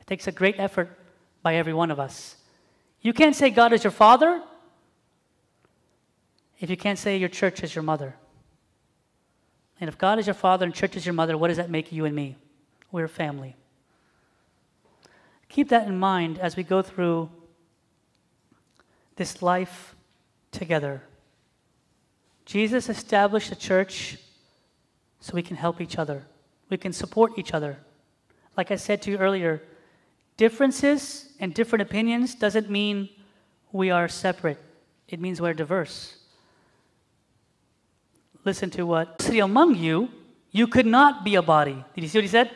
It 0.00 0.06
takes 0.06 0.26
a 0.26 0.32
great 0.32 0.56
effort 0.58 0.98
by 1.42 1.56
every 1.56 1.72
one 1.72 1.90
of 1.90 1.98
us. 1.98 2.36
You 3.00 3.12
can't 3.12 3.36
say 3.36 3.50
God 3.50 3.72
is 3.72 3.84
your 3.84 3.90
father 3.90 4.42
if 6.60 6.70
you 6.70 6.76
can't 6.76 6.98
say 6.98 7.16
your 7.16 7.28
church 7.28 7.62
is 7.62 7.74
your 7.74 7.82
mother. 7.82 8.14
And 9.80 9.88
if 9.88 9.98
God 9.98 10.18
is 10.18 10.26
your 10.26 10.34
father 10.34 10.64
and 10.64 10.74
church 10.74 10.96
is 10.96 11.04
your 11.04 11.12
mother, 11.12 11.36
what 11.36 11.48
does 11.48 11.56
that 11.56 11.70
make 11.70 11.92
you 11.92 12.04
and 12.04 12.14
me? 12.14 12.36
We're 12.90 13.08
family. 13.08 13.56
Keep 15.48 15.68
that 15.70 15.86
in 15.86 15.98
mind 15.98 16.38
as 16.38 16.56
we 16.56 16.62
go 16.62 16.80
through 16.80 17.30
this 19.16 19.42
life 19.42 19.94
together. 20.52 21.02
Jesus 22.44 22.88
established 22.88 23.52
a 23.52 23.56
church 23.56 24.18
so 25.20 25.32
we 25.34 25.42
can 25.42 25.56
help 25.56 25.80
each 25.80 25.98
other, 25.98 26.24
we 26.68 26.76
can 26.76 26.92
support 26.92 27.32
each 27.38 27.52
other. 27.52 27.78
Like 28.56 28.70
I 28.70 28.76
said 28.76 29.02
to 29.02 29.10
you 29.10 29.18
earlier, 29.18 29.62
differences 30.36 31.28
and 31.40 31.52
different 31.54 31.82
opinions 31.82 32.34
doesn't 32.34 32.70
mean 32.70 33.08
we 33.72 33.90
are 33.90 34.08
separate, 34.08 34.58
it 35.08 35.20
means 35.20 35.40
we're 35.40 35.54
diverse. 35.54 36.16
Listen 38.44 38.70
to 38.70 38.84
what 38.84 39.22
city 39.22 39.40
among 39.40 39.74
you, 39.74 40.10
you 40.50 40.66
could 40.66 40.86
not 40.86 41.24
be 41.24 41.34
a 41.34 41.42
body. 41.42 41.84
Did 41.94 42.02
you 42.02 42.08
see 42.08 42.18
what 42.18 42.24
he 42.24 42.28
said? 42.28 42.50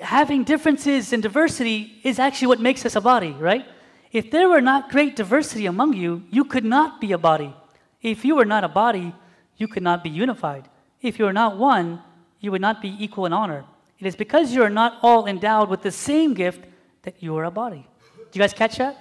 Having 0.00 0.44
differences 0.44 1.12
and 1.12 1.22
diversity 1.22 2.00
is 2.02 2.18
actually 2.18 2.48
what 2.48 2.60
makes 2.60 2.84
us 2.84 2.96
a 2.96 3.00
body, 3.00 3.32
right? 3.32 3.64
If 4.10 4.30
there 4.30 4.48
were 4.48 4.60
not 4.60 4.90
great 4.90 5.14
diversity 5.14 5.66
among 5.66 5.92
you, 5.92 6.24
you 6.30 6.44
could 6.44 6.64
not 6.64 7.00
be 7.00 7.12
a 7.12 7.18
body. 7.18 7.54
If 8.02 8.24
you 8.24 8.34
were 8.34 8.44
not 8.44 8.64
a 8.64 8.68
body, 8.68 9.14
you 9.56 9.68
could 9.68 9.82
not 9.82 10.02
be 10.02 10.10
unified. 10.10 10.68
If 11.00 11.18
you 11.18 11.26
are 11.26 11.32
not 11.32 11.56
one, 11.56 12.02
you 12.42 12.50
would 12.50 12.60
not 12.60 12.82
be 12.82 12.94
equal 13.02 13.24
in 13.24 13.32
honor. 13.32 13.64
It 13.98 14.06
is 14.06 14.16
because 14.16 14.52
you 14.52 14.62
are 14.62 14.68
not 14.68 14.98
all 15.00 15.26
endowed 15.26 15.70
with 15.70 15.80
the 15.80 15.92
same 15.92 16.34
gift 16.34 16.66
that 17.02 17.22
you 17.22 17.34
are 17.36 17.44
a 17.44 17.50
body. 17.50 17.86
Do 18.16 18.38
you 18.38 18.40
guys 18.40 18.52
catch 18.52 18.76
that? 18.76 18.98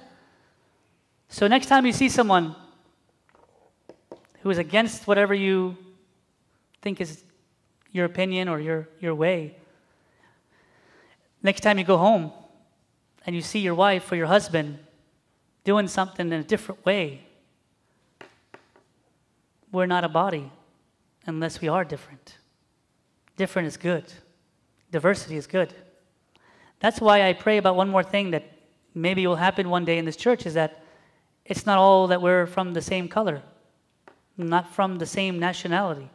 So 1.27 1.47
next 1.47 1.65
time 1.65 1.85
you 1.85 1.91
see 1.91 2.07
someone 2.07 2.55
who 4.41 4.49
is 4.51 4.59
against 4.59 5.07
whatever 5.07 5.33
you 5.33 5.75
think 6.81 7.01
is 7.01 7.23
your 7.91 8.05
opinion 8.05 8.47
or 8.47 8.59
your, 8.59 8.87
your 8.99 9.15
way, 9.15 9.57
next 11.41 11.61
time 11.61 11.79
you 11.79 11.83
go 11.83 11.97
home 11.97 12.31
and 13.25 13.35
you 13.35 13.41
see 13.41 13.59
your 13.59 13.75
wife 13.75 14.11
or 14.11 14.15
your 14.15 14.27
husband 14.27 14.77
doing 15.63 15.87
something 15.87 16.27
in 16.27 16.33
a 16.33 16.43
different 16.43 16.85
way, 16.85 17.25
we're 19.71 19.87
not 19.87 20.03
a 20.03 20.09
body 20.09 20.51
unless 21.25 21.59
we 21.59 21.67
are 21.67 21.83
different. 21.83 22.37
Different 23.37 23.67
is 23.67 23.77
good, 23.77 24.05
diversity 24.91 25.37
is 25.37 25.47
good. 25.47 25.73
That's 26.79 26.99
why 26.99 27.27
I 27.29 27.33
pray 27.33 27.57
about 27.57 27.75
one 27.75 27.89
more 27.89 28.03
thing 28.03 28.31
that 28.31 28.51
maybe 28.93 29.25
will 29.25 29.35
happen 29.35 29.69
one 29.69 29.85
day 29.85 29.97
in 29.97 30.05
this 30.05 30.15
church 30.15 30.45
is 30.45 30.55
that 30.55 30.83
it's 31.45 31.65
not 31.65 31.77
all 31.77 32.07
that 32.07 32.21
we're 32.21 32.45
from 32.45 32.73
the 32.73 32.81
same 32.81 33.07
color, 33.07 33.41
not 34.35 34.67
from 34.73 34.97
the 34.97 35.05
same 35.05 35.39
nationality, 35.39 36.09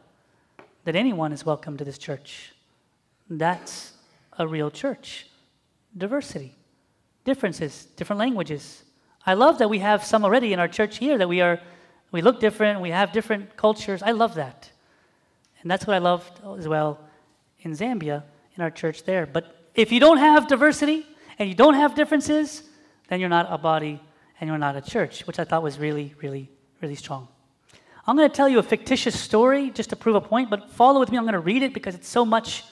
that 0.83 0.95
anyone 0.95 1.31
is 1.31 1.45
welcome 1.45 1.77
to 1.77 1.85
this 1.85 1.97
church. 1.97 2.53
That's 3.29 3.93
a 4.37 4.47
real 4.47 4.69
church. 4.69 5.27
Diversity, 5.97 6.53
differences, 7.23 7.85
different 7.95 8.19
languages. 8.19 8.83
I 9.25 9.33
love 9.33 9.57
that 9.59 9.69
we 9.69 9.79
have 9.79 10.03
some 10.03 10.23
already 10.23 10.53
in 10.53 10.59
our 10.59 10.67
church 10.67 10.97
here 10.97 11.17
that 11.17 11.27
we 11.27 11.41
are 11.41 11.59
we 12.11 12.21
look 12.21 12.39
different, 12.39 12.79
we 12.79 12.91
have 12.91 13.11
different 13.11 13.57
cultures. 13.57 14.01
I 14.01 14.11
love 14.11 14.35
that. 14.35 14.71
And 15.61 15.69
that's 15.69 15.85
what 15.85 15.93
I 15.93 15.99
loved 15.99 16.39
as 16.57 16.67
well 16.67 17.06
in 17.61 17.71
Zambia, 17.71 18.23
in 18.55 18.63
our 18.63 18.71
church 18.71 19.03
there. 19.03 19.25
But 19.25 19.55
if 19.75 19.91
you 19.91 19.99
don't 19.99 20.17
have 20.17 20.47
diversity 20.47 21.05
and 21.39 21.47
you 21.47 21.55
don't 21.55 21.75
have 21.75 21.95
differences, 21.95 22.63
then 23.07 23.19
you're 23.19 23.29
not 23.29 23.47
a 23.49 23.57
body 23.57 24.01
and 24.39 24.47
you're 24.47 24.57
not 24.57 24.75
a 24.75 24.81
church, 24.81 25.25
which 25.27 25.39
I 25.39 25.43
thought 25.43 25.63
was 25.63 25.79
really, 25.79 26.13
really, 26.21 26.49
really 26.81 26.95
strong. 26.95 27.27
I'm 28.05 28.15
going 28.15 28.29
to 28.29 28.35
tell 28.35 28.47
you 28.47 28.59
a 28.59 28.63
fictitious 28.63 29.19
story 29.19 29.69
just 29.71 29.89
to 29.89 29.95
prove 29.95 30.15
a 30.15 30.21
point, 30.21 30.49
but 30.49 30.71
follow 30.71 30.99
with 30.99 31.11
me. 31.11 31.17
I'm 31.17 31.25
going 31.25 31.33
to 31.33 31.39
read 31.39 31.61
it 31.61 31.73
because 31.73 31.93
it's 31.93 32.07
so 32.07 32.25
much. 32.25 32.63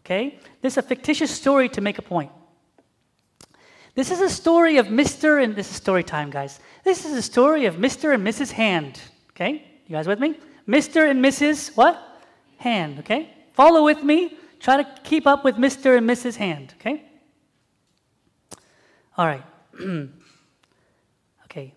Okay? 0.00 0.40
This 0.60 0.74
is 0.74 0.78
a 0.78 0.82
fictitious 0.82 1.30
story 1.30 1.68
to 1.70 1.80
make 1.80 1.98
a 1.98 2.02
point. 2.02 2.32
This 3.94 4.10
is 4.10 4.20
a 4.20 4.28
story 4.28 4.76
of 4.78 4.88
Mr. 4.88 5.42
and 5.42 5.54
this 5.54 5.70
is 5.70 5.76
story 5.76 6.02
time, 6.04 6.30
guys. 6.30 6.60
This 6.84 7.04
is 7.04 7.12
a 7.12 7.22
story 7.22 7.66
of 7.66 7.76
Mr. 7.76 8.12
and 8.12 8.26
Mrs. 8.26 8.50
Hand. 8.50 9.00
Okay? 9.30 9.64
You 9.86 9.96
guys 9.96 10.06
with 10.06 10.18
me? 10.18 10.38
Mr. 10.68 11.08
and 11.08 11.24
Mrs. 11.24 11.76
what? 11.76 12.02
Hand, 12.58 12.98
okay? 12.98 13.35
Follow 13.56 13.84
with 13.84 14.04
me. 14.04 14.36
Try 14.60 14.82
to 14.82 15.00
keep 15.02 15.26
up 15.26 15.42
with 15.42 15.56
Mr. 15.56 15.96
and 15.96 16.08
Mrs. 16.08 16.36
Hand, 16.36 16.74
okay? 16.78 17.02
All 19.16 19.26
right. 19.26 19.42
okay. 21.44 21.72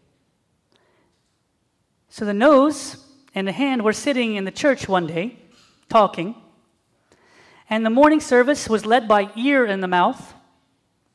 So 2.09 2.25
the 2.25 2.33
nose 2.33 3.05
and 3.33 3.47
the 3.47 3.53
hand 3.53 3.81
were 3.83 3.93
sitting 3.93 4.35
in 4.35 4.43
the 4.43 4.51
church 4.51 4.89
one 4.89 5.07
day, 5.07 5.39
talking, 5.87 6.35
and 7.69 7.85
the 7.85 7.89
morning 7.89 8.19
service 8.19 8.67
was 8.67 8.85
led 8.85 9.07
by 9.07 9.29
ear 9.37 9.63
and 9.63 9.81
the 9.81 9.87
mouth. 9.87 10.33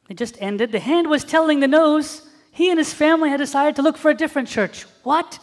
It 0.08 0.16
just 0.16 0.40
ended. 0.40 0.72
The 0.72 0.80
hand 0.80 1.10
was 1.10 1.24
telling 1.24 1.60
the 1.60 1.68
nose 1.68 2.26
he 2.50 2.70
and 2.70 2.78
his 2.78 2.94
family 2.94 3.28
had 3.28 3.38
decided 3.38 3.76
to 3.76 3.82
look 3.82 3.98
for 3.98 4.10
a 4.10 4.14
different 4.14 4.48
church. 4.48 4.84
What? 5.02 5.40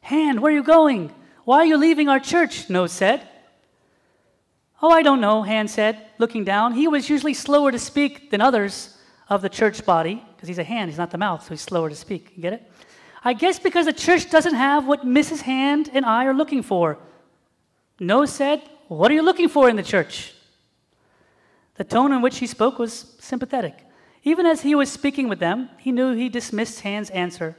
Hand, 0.00 0.40
where 0.40 0.52
are 0.52 0.56
you 0.56 0.64
going? 0.64 1.12
Why 1.44 1.58
are 1.58 1.66
you 1.66 1.76
leaving 1.76 2.08
our 2.08 2.18
church? 2.18 2.68
Nose 2.68 2.90
said. 2.90 3.28
Oh, 4.86 4.90
I 4.90 5.00
don't 5.00 5.22
know, 5.22 5.42
Hand 5.42 5.70
said, 5.70 5.96
looking 6.18 6.44
down. 6.44 6.74
He 6.74 6.88
was 6.88 7.08
usually 7.08 7.32
slower 7.32 7.72
to 7.72 7.78
speak 7.78 8.30
than 8.30 8.42
others 8.42 8.94
of 9.30 9.40
the 9.40 9.48
church 9.48 9.86
body, 9.86 10.22
because 10.36 10.46
he's 10.46 10.58
a 10.58 10.62
hand, 10.62 10.90
he's 10.90 10.98
not 10.98 11.10
the 11.10 11.16
mouth, 11.16 11.42
so 11.42 11.54
he's 11.54 11.62
slower 11.62 11.88
to 11.88 11.94
speak. 11.96 12.32
You 12.36 12.42
get 12.42 12.52
it? 12.52 12.70
I 13.24 13.32
guess 13.32 13.58
because 13.58 13.86
the 13.86 13.94
church 13.94 14.28
doesn't 14.28 14.52
have 14.52 14.86
what 14.86 15.06
Mrs. 15.06 15.40
Hand 15.40 15.88
and 15.94 16.04
I 16.04 16.26
are 16.26 16.34
looking 16.34 16.62
for. 16.62 16.98
Nose 17.98 18.30
said, 18.30 18.60
What 18.88 19.10
are 19.10 19.14
you 19.14 19.22
looking 19.22 19.48
for 19.48 19.70
in 19.70 19.76
the 19.76 19.82
church? 19.82 20.34
The 21.76 21.84
tone 21.84 22.12
in 22.12 22.20
which 22.20 22.36
he 22.36 22.46
spoke 22.46 22.78
was 22.78 23.16
sympathetic. 23.18 23.78
Even 24.22 24.44
as 24.44 24.60
he 24.60 24.74
was 24.74 24.92
speaking 24.92 25.30
with 25.30 25.38
them, 25.38 25.70
he 25.78 25.92
knew 25.92 26.12
he 26.12 26.28
dismissed 26.28 26.80
Hand's 26.80 27.08
answer. 27.08 27.56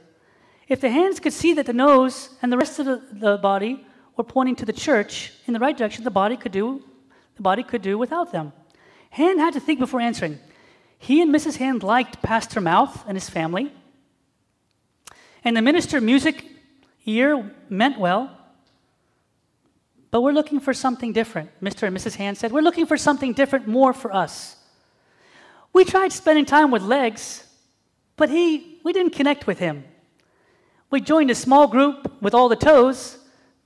If 0.68 0.80
the 0.80 0.90
hands 0.90 1.18
could 1.18 1.32
see 1.32 1.54
that 1.54 1.66
the 1.66 1.72
nose 1.72 2.36
and 2.40 2.52
the 2.52 2.56
rest 2.56 2.78
of 2.78 2.86
the, 2.86 3.02
the 3.10 3.36
body 3.38 3.84
were 4.16 4.22
pointing 4.22 4.54
to 4.54 4.64
the 4.64 4.72
church 4.72 5.32
in 5.48 5.54
the 5.54 5.58
right 5.58 5.76
direction, 5.76 6.04
the 6.04 6.10
body 6.12 6.36
could 6.36 6.52
do 6.52 6.84
the 7.36 7.42
body 7.42 7.62
could 7.62 7.82
do 7.82 7.96
without 7.96 8.32
them. 8.32 8.52
Hand 9.10 9.38
had 9.38 9.54
to 9.54 9.60
think 9.60 9.78
before 9.78 10.00
answering. 10.00 10.38
He 10.98 11.22
and 11.22 11.34
Mrs. 11.34 11.56
Hand 11.56 11.82
liked 11.82 12.22
Pastor 12.22 12.60
Mouth 12.60 13.04
and 13.06 13.16
his 13.16 13.30
family. 13.30 13.72
And 15.44 15.56
the 15.56 15.62
minister 15.62 16.00
music 16.00 16.44
ear 17.04 17.54
meant 17.68 17.98
well. 17.98 18.30
But 20.10 20.22
we're 20.22 20.32
looking 20.32 20.60
for 20.60 20.74
something 20.74 21.12
different. 21.12 21.50
Mr. 21.62 21.86
and 21.86 21.96
Mrs. 21.96 22.16
Hand 22.16 22.38
said, 22.38 22.52
We're 22.52 22.62
looking 22.62 22.86
for 22.86 22.96
something 22.96 23.32
different, 23.32 23.68
more 23.68 23.92
for 23.92 24.14
us. 24.14 24.56
We 25.72 25.84
tried 25.84 26.12
spending 26.12 26.46
time 26.46 26.70
with 26.70 26.82
Legs, 26.82 27.44
but 28.16 28.30
he, 28.30 28.80
we 28.82 28.92
didn't 28.92 29.12
connect 29.12 29.46
with 29.46 29.58
him. 29.58 29.84
We 30.90 31.00
joined 31.00 31.30
a 31.30 31.34
small 31.34 31.66
group 31.66 32.22
with 32.22 32.32
all 32.32 32.48
the 32.48 32.56
toes, 32.56 33.18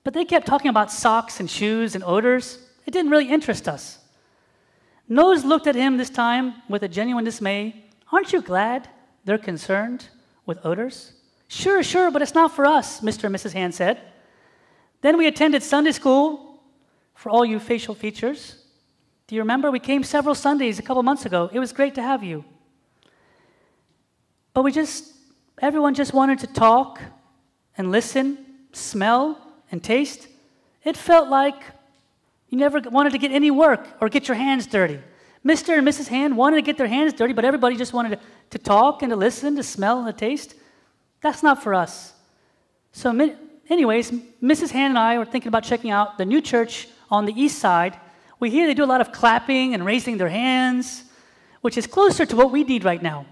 but 0.02 0.14
they 0.14 0.24
kept 0.24 0.46
talking 0.46 0.70
about 0.70 0.90
socks 0.90 1.38
and 1.38 1.48
shoes 1.48 1.94
and 1.94 2.02
odors. 2.02 2.59
It 2.90 2.92
didn't 2.92 3.12
really 3.12 3.31
interest 3.31 3.68
us. 3.68 4.00
Nose 5.09 5.44
looked 5.44 5.68
at 5.68 5.76
him 5.76 5.96
this 5.96 6.11
time 6.11 6.55
with 6.68 6.83
a 6.83 6.88
genuine 6.88 7.24
dismay. 7.24 7.85
Aren't 8.11 8.33
you 8.33 8.42
glad 8.42 8.88
they're 9.24 9.38
concerned 9.38 10.09
with 10.44 10.59
odors? 10.66 11.12
Sure, 11.46 11.85
sure, 11.85 12.11
but 12.11 12.20
it's 12.20 12.35
not 12.35 12.50
for 12.50 12.66
us, 12.66 13.00
Mr. 13.00 13.24
and 13.24 13.37
Mrs. 13.37 13.53
Hand 13.53 13.76
said. 13.76 14.00
Then 15.03 15.16
we 15.16 15.29
attended 15.29 15.62
Sunday 15.62 15.92
school 15.92 16.64
for 17.14 17.31
all 17.31 17.44
you 17.44 17.61
facial 17.61 17.94
features. 17.94 18.57
Do 19.29 19.37
you 19.37 19.40
remember? 19.42 19.70
We 19.70 19.79
came 19.79 20.03
several 20.03 20.35
Sundays 20.35 20.81
a 20.81 20.83
couple 20.83 21.05
months 21.05 21.24
ago. 21.24 21.48
It 21.53 21.61
was 21.61 21.72
great 21.72 21.94
to 21.94 22.03
have 22.03 22.24
you. 22.24 22.44
But 24.53 24.64
we 24.64 24.72
just, 24.72 25.12
everyone 25.62 25.94
just 25.94 26.12
wanted 26.12 26.40
to 26.40 26.48
talk 26.48 27.00
and 27.79 27.92
listen, 27.92 28.44
smell 28.72 29.38
and 29.70 29.81
taste. 29.81 30.26
It 30.83 30.96
felt 30.96 31.29
like 31.29 31.62
you 32.51 32.59
never 32.59 32.81
wanted 32.81 33.13
to 33.13 33.19
get 33.19 33.31
any 33.31 33.51
work 33.51 33.87
or 34.01 34.09
get 34.09 34.29
your 34.29 34.37
hands 34.37 34.67
dirty. 34.67 35.01
Mr. 35.47 35.79
and 35.79 35.87
Mrs. 35.87 36.09
Hand 36.09 36.37
wanted 36.37 36.57
to 36.57 36.63
get 36.63 36.77
their 36.77 36.89
hands 36.89 37.15
dirty, 37.15 37.33
but 37.33 37.45
everybody 37.45 37.77
just 37.77 37.93
wanted 37.93 38.19
to, 38.51 38.59
talk 38.59 39.03
and 39.03 39.11
to 39.11 39.17
listen, 39.17 39.57
to 39.57 39.63
smell 39.63 40.05
and 40.05 40.07
to 40.07 40.13
taste. 40.13 40.55
That's 41.23 41.43
not 41.43 41.63
for 41.63 41.75
us. 41.75 42.13
So, 42.93 43.11
anyways, 43.71 44.11
Mrs. 44.43 44.73
Hand 44.73 44.93
and 44.93 44.99
I 44.99 45.19
were 45.19 45.25
thinking 45.25 45.49
about 45.49 45.63
checking 45.63 45.91
out 45.91 46.19
the 46.19 46.25
new 46.25 46.43
church 46.43 46.89
on 47.11 47.25
the 47.25 47.33
east 47.33 47.59
side. 47.59 47.99
We 48.41 48.51
hear 48.51 48.67
they 48.67 48.75
do 48.75 48.85
a 48.85 48.87
lot 48.87 49.01
of 49.01 49.13
clapping 49.13 49.73
and 49.73 49.87
raising 49.87 50.19
their 50.19 50.29
hands, 50.29 51.05
which 51.61 51.79
is 51.79 51.87
closer 51.87 52.27
to 52.27 52.37
what 52.37 52.51
we 52.51 52.65
need 52.65 52.85
right 52.85 53.03
now. 53.03 53.27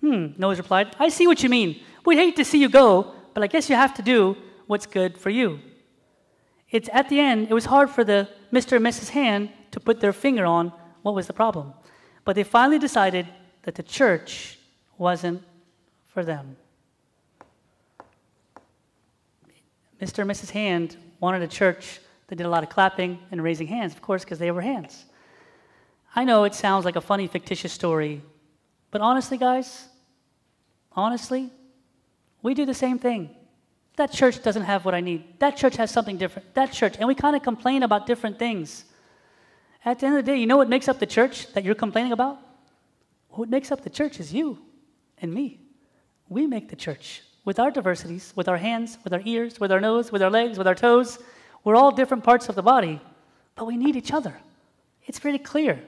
Hmm, 0.00 0.28
Nose 0.38 0.58
replied, 0.58 0.96
I 0.98 1.08
see 1.08 1.26
what 1.26 1.42
you 1.42 1.48
mean. 1.48 1.80
We'd 2.04 2.16
hate 2.16 2.36
to 2.36 2.44
see 2.44 2.60
you 2.60 2.68
go, 2.68 3.14
but 3.34 3.42
I 3.42 3.46
guess 3.46 3.68
you 3.68 3.76
have 3.76 3.94
to 3.94 4.02
do 4.02 4.36
what's 4.66 4.86
good 4.86 5.18
for 5.18 5.30
you. 5.30 5.60
It's 6.70 6.88
at 6.92 7.08
the 7.08 7.18
end, 7.20 7.48
it 7.50 7.54
was 7.54 7.64
hard 7.64 7.90
for 7.90 8.04
the 8.04 8.28
Mr. 8.52 8.76
and 8.76 8.86
Mrs. 8.86 9.10
Hand 9.10 9.50
to 9.70 9.80
put 9.80 10.00
their 10.00 10.12
finger 10.12 10.44
on 10.44 10.72
what 11.02 11.14
was 11.14 11.26
the 11.26 11.32
problem. 11.32 11.72
But 12.24 12.36
they 12.36 12.44
finally 12.44 12.78
decided 12.78 13.26
that 13.62 13.74
the 13.74 13.82
church 13.82 14.58
wasn't 14.98 15.42
for 16.06 16.24
them. 16.24 16.56
Mr. 20.00 20.20
and 20.20 20.30
Mrs. 20.30 20.50
Hand 20.50 20.96
wanted 21.20 21.42
a 21.42 21.48
church 21.48 22.00
that 22.28 22.36
did 22.36 22.46
a 22.46 22.50
lot 22.50 22.62
of 22.62 22.68
clapping 22.68 23.18
and 23.30 23.42
raising 23.42 23.66
hands, 23.66 23.94
of 23.94 24.02
course, 24.02 24.24
because 24.24 24.38
they 24.38 24.50
were 24.50 24.60
hands. 24.60 25.06
I 26.14 26.24
know 26.24 26.44
it 26.44 26.54
sounds 26.54 26.84
like 26.84 26.96
a 26.96 27.00
funny, 27.00 27.26
fictitious 27.26 27.72
story, 27.72 28.22
but 28.90 29.00
honestly, 29.00 29.38
guys, 29.38 29.88
honestly, 30.92 31.50
we 32.42 32.54
do 32.54 32.64
the 32.64 32.74
same 32.74 32.98
thing. 32.98 33.34
That 33.98 34.12
church 34.12 34.44
doesn't 34.44 34.62
have 34.62 34.84
what 34.84 34.94
I 34.94 35.00
need. 35.00 35.40
That 35.40 35.56
church 35.56 35.76
has 35.76 35.90
something 35.90 36.16
different. 36.18 36.54
That 36.54 36.70
church, 36.70 36.94
and 37.00 37.08
we 37.08 37.16
kind 37.16 37.34
of 37.34 37.42
complain 37.42 37.82
about 37.82 38.06
different 38.06 38.38
things. 38.38 38.84
At 39.84 39.98
the 39.98 40.06
end 40.06 40.16
of 40.16 40.24
the 40.24 40.30
day, 40.30 40.38
you 40.38 40.46
know 40.46 40.56
what 40.56 40.68
makes 40.68 40.86
up 40.86 41.00
the 41.00 41.06
church 41.06 41.52
that 41.54 41.64
you're 41.64 41.74
complaining 41.74 42.12
about? 42.12 42.38
What 43.30 43.48
makes 43.48 43.72
up 43.72 43.82
the 43.82 43.90
church 43.90 44.20
is 44.20 44.32
you 44.32 44.60
and 45.20 45.34
me. 45.34 45.58
We 46.28 46.46
make 46.46 46.68
the 46.68 46.76
church 46.76 47.22
with 47.44 47.58
our 47.58 47.72
diversities, 47.72 48.32
with 48.36 48.46
our 48.46 48.56
hands, 48.56 48.98
with 49.02 49.12
our 49.12 49.22
ears, 49.24 49.58
with 49.58 49.72
our 49.72 49.80
nose, 49.80 50.12
with 50.12 50.22
our 50.22 50.30
legs, 50.30 50.58
with 50.58 50.68
our 50.68 50.76
toes. 50.76 51.18
We're 51.64 51.74
all 51.74 51.90
different 51.90 52.22
parts 52.22 52.48
of 52.48 52.54
the 52.54 52.62
body, 52.62 53.00
but 53.56 53.66
we 53.66 53.76
need 53.76 53.96
each 53.96 54.12
other. 54.12 54.34
It's 55.06 55.18
pretty 55.18 55.38
clear. 55.38 55.82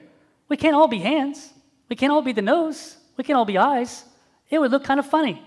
We 0.49 0.57
can't 0.57 0.75
all 0.75 0.89
be 0.89 0.99
hands. 0.99 1.53
We 1.87 1.95
can't 1.95 2.11
all 2.11 2.21
be 2.21 2.33
the 2.33 2.41
nose. 2.41 2.97
We 3.15 3.23
can't 3.23 3.37
all 3.37 3.45
be 3.45 3.57
eyes. 3.57 4.03
It 4.49 4.59
would 4.59 4.71
look 4.71 4.83
kind 4.83 4.99
of 4.99 5.05
funny. 5.05 5.41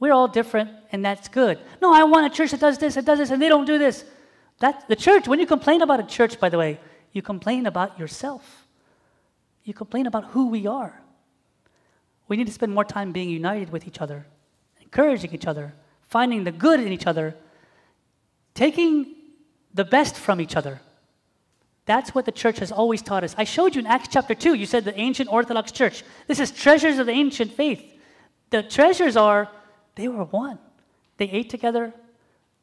We're 0.00 0.12
all 0.12 0.28
different, 0.28 0.70
and 0.92 1.04
that's 1.04 1.28
good. 1.28 1.58
No, 1.82 1.92
I 1.92 2.04
want 2.04 2.32
a 2.32 2.36
church 2.36 2.52
that 2.52 2.60
does 2.60 2.78
this, 2.78 2.94
that 2.94 3.04
does 3.04 3.18
this, 3.18 3.30
and 3.30 3.42
they 3.42 3.48
don't 3.48 3.64
do 3.64 3.78
this. 3.78 4.04
That 4.60 4.88
the 4.88 4.96
church, 4.96 5.26
when 5.26 5.40
you 5.40 5.46
complain 5.46 5.82
about 5.82 6.00
a 6.00 6.04
church, 6.04 6.38
by 6.38 6.48
the 6.48 6.58
way, 6.58 6.80
you 7.12 7.22
complain 7.22 7.66
about 7.66 7.98
yourself. 7.98 8.66
You 9.64 9.74
complain 9.74 10.06
about 10.06 10.26
who 10.26 10.48
we 10.48 10.66
are. 10.66 11.00
We 12.28 12.36
need 12.36 12.46
to 12.46 12.52
spend 12.52 12.72
more 12.72 12.84
time 12.84 13.12
being 13.12 13.30
united 13.30 13.70
with 13.70 13.86
each 13.86 14.00
other, 14.00 14.26
encouraging 14.80 15.32
each 15.32 15.46
other, 15.46 15.74
finding 16.08 16.44
the 16.44 16.52
good 16.52 16.80
in 16.80 16.92
each 16.92 17.06
other, 17.06 17.34
taking 18.54 19.14
the 19.74 19.84
best 19.84 20.16
from 20.16 20.40
each 20.40 20.56
other. 20.56 20.80
That's 21.86 22.14
what 22.14 22.26
the 22.26 22.32
church 22.32 22.58
has 22.58 22.70
always 22.70 23.00
taught 23.00 23.24
us. 23.24 23.34
I 23.38 23.44
showed 23.44 23.74
you 23.74 23.80
in 23.80 23.86
Acts 23.86 24.08
chapter 24.10 24.34
2, 24.34 24.54
you 24.54 24.66
said 24.66 24.84
the 24.84 24.98
ancient 24.98 25.32
Orthodox 25.32 25.72
church. 25.72 26.04
This 26.26 26.38
is 26.38 26.50
treasures 26.50 26.98
of 26.98 27.06
the 27.06 27.12
ancient 27.12 27.52
faith. 27.52 27.82
The 28.50 28.62
treasures 28.62 29.16
are, 29.16 29.48
they 29.98 30.06
were 30.06 30.24
one. 30.24 30.58
They 31.16 31.28
ate 31.28 31.50
together, 31.50 31.92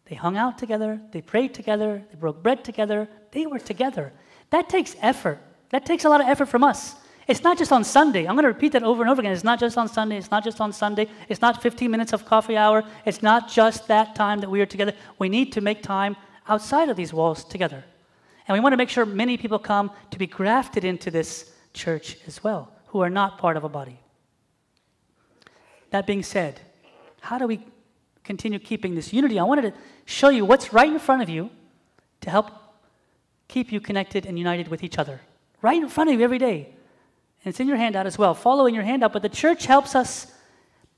they 0.05 0.15
hung 0.15 0.37
out 0.37 0.57
together, 0.57 1.01
they 1.11 1.21
prayed 1.21 1.53
together, 1.53 2.01
they 2.09 2.15
broke 2.15 2.41
bread 2.41 2.63
together, 2.63 3.09
they 3.31 3.45
were 3.45 3.59
together. 3.59 4.13
That 4.51 4.69
takes 4.69 4.95
effort. 5.01 5.39
That 5.71 5.85
takes 5.85 6.05
a 6.05 6.09
lot 6.09 6.21
of 6.21 6.27
effort 6.27 6.45
from 6.45 6.63
us. 6.63 6.95
It's 7.27 7.43
not 7.43 7.57
just 7.57 7.73
on 7.73 7.83
Sunday. 7.83 8.25
I'm 8.25 8.35
going 8.35 8.43
to 8.43 8.53
repeat 8.53 8.71
that 8.71 8.83
over 8.83 9.01
and 9.01 9.11
over 9.11 9.19
again. 9.19 9.33
It's 9.33 9.43
not 9.43 9.59
just 9.59 9.77
on 9.77 9.89
Sunday. 9.89 10.15
It's 10.15 10.31
not 10.31 10.45
just 10.45 10.61
on 10.61 10.71
Sunday. 10.71 11.09
It's 11.27 11.41
not 11.41 11.61
15 11.61 11.91
minutes 11.91 12.13
of 12.13 12.23
coffee 12.23 12.55
hour. 12.55 12.83
It's 13.03 13.21
not 13.21 13.49
just 13.49 13.89
that 13.89 14.15
time 14.15 14.39
that 14.39 14.49
we 14.49 14.61
are 14.61 14.65
together. 14.65 14.93
We 15.19 15.27
need 15.27 15.51
to 15.53 15.61
make 15.61 15.83
time 15.83 16.15
outside 16.47 16.87
of 16.87 16.95
these 16.95 17.11
walls 17.11 17.43
together. 17.43 17.83
And 18.47 18.55
we 18.55 18.61
want 18.61 18.71
to 18.73 18.77
make 18.77 18.89
sure 18.89 19.05
many 19.05 19.35
people 19.35 19.59
come 19.59 19.91
to 20.11 20.17
be 20.17 20.27
grafted 20.27 20.85
into 20.85 21.11
this 21.11 21.51
church 21.73 22.17
as 22.27 22.41
well, 22.43 22.71
who 22.87 23.01
are 23.01 23.09
not 23.09 23.39
part 23.39 23.57
of 23.57 23.65
a 23.65 23.69
body. 23.69 23.99
That 25.89 26.07
being 26.07 26.23
said, 26.23 26.61
how 27.25 27.39
do 27.39 27.47
we 27.47 27.59
continue 28.23 28.59
keeping 28.59 28.93
this 28.93 29.11
unity? 29.11 29.39
I 29.39 29.43
wanted 29.43 29.73
to 29.73 29.73
show 30.05 30.29
you 30.29 30.45
what's 30.45 30.71
right 30.71 30.91
in 30.91 30.99
front 30.99 31.23
of 31.23 31.29
you 31.29 31.49
to 32.21 32.29
help 32.29 32.51
keep 33.47 33.71
you 33.71 33.79
connected 33.79 34.27
and 34.27 34.37
united 34.37 34.67
with 34.67 34.83
each 34.83 34.99
other. 34.99 35.19
Right 35.61 35.81
in 35.81 35.89
front 35.89 36.11
of 36.11 36.19
you 36.19 36.23
every 36.23 36.37
day. 36.37 36.67
And 37.43 37.51
it's 37.51 37.59
in 37.59 37.67
your 37.67 37.77
handout 37.77 38.05
as 38.05 38.17
well. 38.17 38.35
Follow 38.35 38.67
in 38.67 38.75
your 38.75 38.83
handout. 38.83 39.11
But 39.11 39.23
the 39.23 39.29
church 39.29 39.65
helps 39.65 39.95
us 39.95 40.27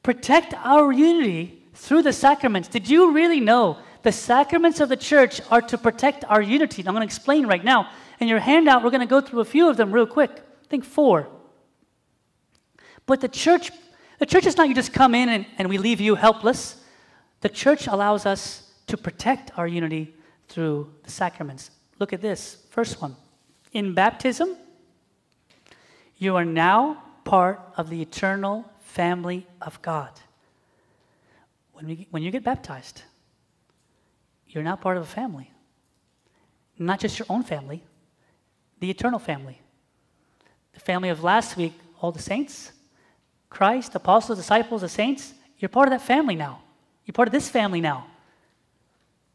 protect 0.04 0.54
our 0.54 0.92
unity 0.92 1.64
through 1.74 2.02
the 2.02 2.14
sacraments. 2.14 2.68
Did 2.68 2.90
you 2.90 3.14
really 3.14 3.40
know 3.40 3.78
the 4.04 4.12
sacraments 4.12 4.82
of 4.82 4.90
the 4.90 4.98
church 4.98 5.40
are 5.50 5.62
to 5.62 5.78
protect 5.78 6.26
our 6.26 6.42
unity? 6.42 6.82
And 6.82 6.90
I'm 6.90 6.96
going 6.96 7.08
to 7.08 7.14
explain 7.16 7.48
right 7.48 7.64
now. 7.64 7.90
In 8.20 8.28
your 8.28 8.40
handout, 8.40 8.84
we're 8.84 8.90
going 8.90 9.00
to 9.02 9.08
go 9.08 9.22
through 9.22 9.40
a 9.40 9.46
few 9.46 9.70
of 9.70 9.78
them 9.78 9.94
real 9.94 10.08
quick. 10.08 10.32
I 10.32 10.68
think 10.68 10.84
four. 10.84 11.28
But 13.06 13.22
the 13.22 13.30
church, 13.30 13.72
the 14.20 14.26
church 14.26 14.46
is 14.46 14.58
not 14.58 14.68
you 14.68 14.76
just 14.76 14.94
come 14.94 15.14
in 15.14 15.30
and, 15.30 15.46
and 15.58 15.70
we 15.70 15.78
leave 15.78 16.02
you 16.02 16.16
helpless. 16.16 16.84
The 17.42 17.50
church 17.50 17.88
allows 17.88 18.26
us 18.26 18.72
to 18.88 18.98
protect 18.98 19.52
our 19.58 19.68
unity 19.68 20.16
through 20.48 20.92
the 21.04 21.12
sacraments. 21.12 21.72
Look 22.00 22.14
at 22.14 22.22
this. 22.22 22.66
First 22.70 23.02
one. 23.02 23.16
In 23.74 23.94
baptism, 23.94 24.56
you 26.18 26.36
are 26.36 26.46
now 26.46 27.04
part 27.24 27.62
of 27.76 27.90
the 27.90 28.02
eternal 28.02 28.66
family 28.80 29.46
of 29.62 29.80
God. 29.82 30.10
When, 31.74 31.88
we, 31.88 32.08
when 32.10 32.24
you 32.24 32.32
get 32.32 32.44
baptized, 32.44 33.04
you're 34.48 34.64
now 34.64 34.76
part 34.76 34.98
of 34.98 35.04
a 35.04 35.08
family. 35.08 35.52
Not 36.80 37.00
just 37.00 37.20
your 37.20 37.26
own 37.30 37.44
family, 37.44 37.84
the 38.80 38.90
eternal 38.90 39.20
family. 39.20 39.62
The 40.74 40.80
family 40.80 41.10
of 41.10 41.24
last 41.24 41.58
week, 41.58 41.74
all 42.02 42.12
the 42.12 42.22
saints, 42.22 42.72
Christ, 43.50 43.96
apostles, 43.96 44.38
disciples, 44.38 44.82
the 44.82 44.90
saints, 44.90 45.34
you're 45.60 45.70
part 45.70 45.88
of 45.88 45.92
that 45.92 46.02
family 46.02 46.36
now. 46.36 46.62
You're 47.06 47.14
part 47.14 47.28
of 47.28 47.32
this 47.32 47.50
family 47.50 47.82
now. 47.82 48.08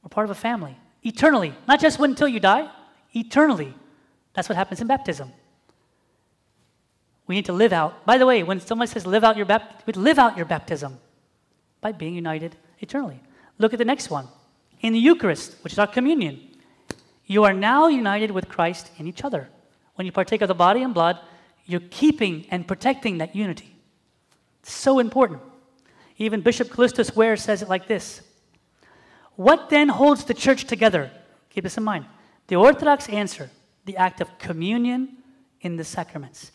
We're 0.02 0.08
part 0.08 0.24
of 0.24 0.30
a 0.30 0.40
family 0.40 0.76
eternally, 1.02 1.54
not 1.66 1.80
just 1.80 1.98
until 1.98 2.28
you 2.28 2.40
die, 2.40 2.70
eternally. 3.14 3.74
That's 4.34 4.48
what 4.48 4.56
happens 4.56 4.80
in 4.80 4.86
baptism. 4.86 5.32
We 7.26 7.34
need 7.34 7.46
to 7.46 7.52
live 7.52 7.72
out. 7.72 8.04
By 8.04 8.18
the 8.18 8.26
way, 8.26 8.42
when 8.42 8.60
someone 8.60 8.88
says 8.88 9.06
live 9.06 9.24
out 9.24 9.36
your 9.36 9.46
baptism, 9.46 10.02
live 10.02 10.18
out 10.18 10.36
your 10.36 10.46
baptism 10.46 10.98
by 11.80 11.92
being 11.92 12.14
united 12.14 12.56
eternally. 12.80 13.20
Look 13.58 13.72
at 13.72 13.78
the 13.78 13.84
next 13.84 14.10
one. 14.10 14.28
In 14.80 14.92
the 14.92 14.98
Eucharist, 14.98 15.56
which 15.62 15.72
is 15.72 15.78
our 15.78 15.86
communion, 15.86 16.40
you 17.26 17.44
are 17.44 17.52
now 17.52 17.86
united 17.88 18.30
with 18.30 18.48
Christ 18.48 18.90
in 18.98 19.06
each 19.06 19.24
other. 19.24 19.48
When 19.94 20.06
you 20.06 20.12
partake 20.12 20.42
of 20.42 20.48
the 20.48 20.54
body 20.54 20.82
and 20.82 20.92
blood, 20.92 21.18
you're 21.64 21.80
keeping 21.90 22.46
and 22.50 22.66
protecting 22.66 23.18
that 23.18 23.36
unity. 23.36 23.71
So 24.62 24.98
important. 24.98 25.40
Even 26.18 26.40
Bishop 26.40 26.68
Kallistos 26.68 27.16
Ware 27.16 27.36
says 27.36 27.62
it 27.62 27.68
like 27.68 27.88
this 27.88 28.22
what 29.36 29.70
then 29.70 29.88
holds 29.88 30.24
the 30.24 30.34
church 30.34 30.64
together? 30.64 31.10
Keep 31.50 31.64
this 31.64 31.78
in 31.78 31.84
mind. 31.84 32.04
The 32.48 32.56
Orthodox 32.56 33.08
answer 33.08 33.50
the 33.84 33.96
act 33.96 34.20
of 34.20 34.38
communion 34.38 35.16
in 35.60 35.76
the 35.76 35.84
sacraments. 35.84 36.52